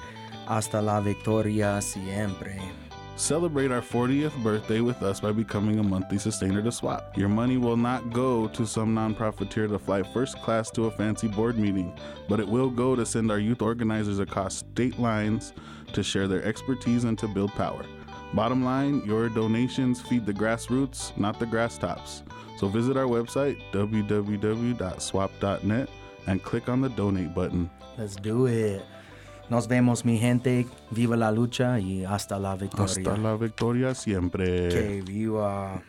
Hasta 0.48 0.82
la 0.82 1.00
victoria 1.00 1.80
siempre. 1.80 2.60
Celebrate 3.14 3.70
our 3.70 3.80
40th 3.80 4.42
birthday 4.42 4.80
with 4.80 5.04
us 5.04 5.20
by 5.20 5.30
becoming 5.30 5.78
a 5.78 5.84
monthly 5.84 6.18
sustainer 6.18 6.60
to 6.62 6.72
Swap. 6.72 7.16
Your 7.16 7.28
money 7.28 7.56
will 7.56 7.76
not 7.76 8.12
go 8.12 8.48
to 8.48 8.66
some 8.66 8.92
nonprofiteer 8.92 9.68
to 9.68 9.78
fly 9.78 10.02
first 10.02 10.36
class 10.42 10.68
to 10.72 10.86
a 10.86 10.90
fancy 10.90 11.28
board 11.28 11.58
meeting, 11.58 11.96
but 12.28 12.40
it 12.40 12.48
will 12.48 12.70
go 12.70 12.96
to 12.96 13.06
send 13.06 13.30
our 13.30 13.38
youth 13.38 13.62
organizers 13.62 14.18
across 14.18 14.56
state 14.56 14.98
lines 14.98 15.52
to 15.92 16.02
share 16.02 16.26
their 16.26 16.42
expertise 16.42 17.04
and 17.04 17.16
to 17.20 17.28
build 17.28 17.52
power. 17.52 17.84
Bottom 18.32 18.64
line, 18.64 19.02
your 19.04 19.28
donations 19.28 20.00
feed 20.00 20.24
the 20.24 20.32
grassroots, 20.32 21.12
not 21.16 21.38
the 21.40 21.46
grass 21.46 21.76
tops. 21.78 22.22
So 22.58 22.68
visit 22.68 22.96
our 22.96 23.06
website, 23.06 23.56
www.swap.net, 23.72 24.28
and 26.26 26.42
click 26.42 26.68
on 26.68 26.80
the 26.80 26.90
donate 26.90 27.34
button. 27.34 27.68
Let's 27.98 28.16
do 28.16 28.46
it. 28.46 28.82
Nos 29.50 29.66
vemos, 29.66 30.04
mi 30.04 30.16
gente. 30.18 30.66
Viva 30.92 31.16
la 31.16 31.32
lucha 31.32 31.80
y 31.80 32.04
hasta 32.04 32.38
la 32.38 32.54
victoria. 32.54 32.84
Hasta 32.84 33.16
la 33.16 33.34
victoria 33.36 33.94
siempre. 33.94 34.68
Que 34.68 35.02
viva. 35.04 35.82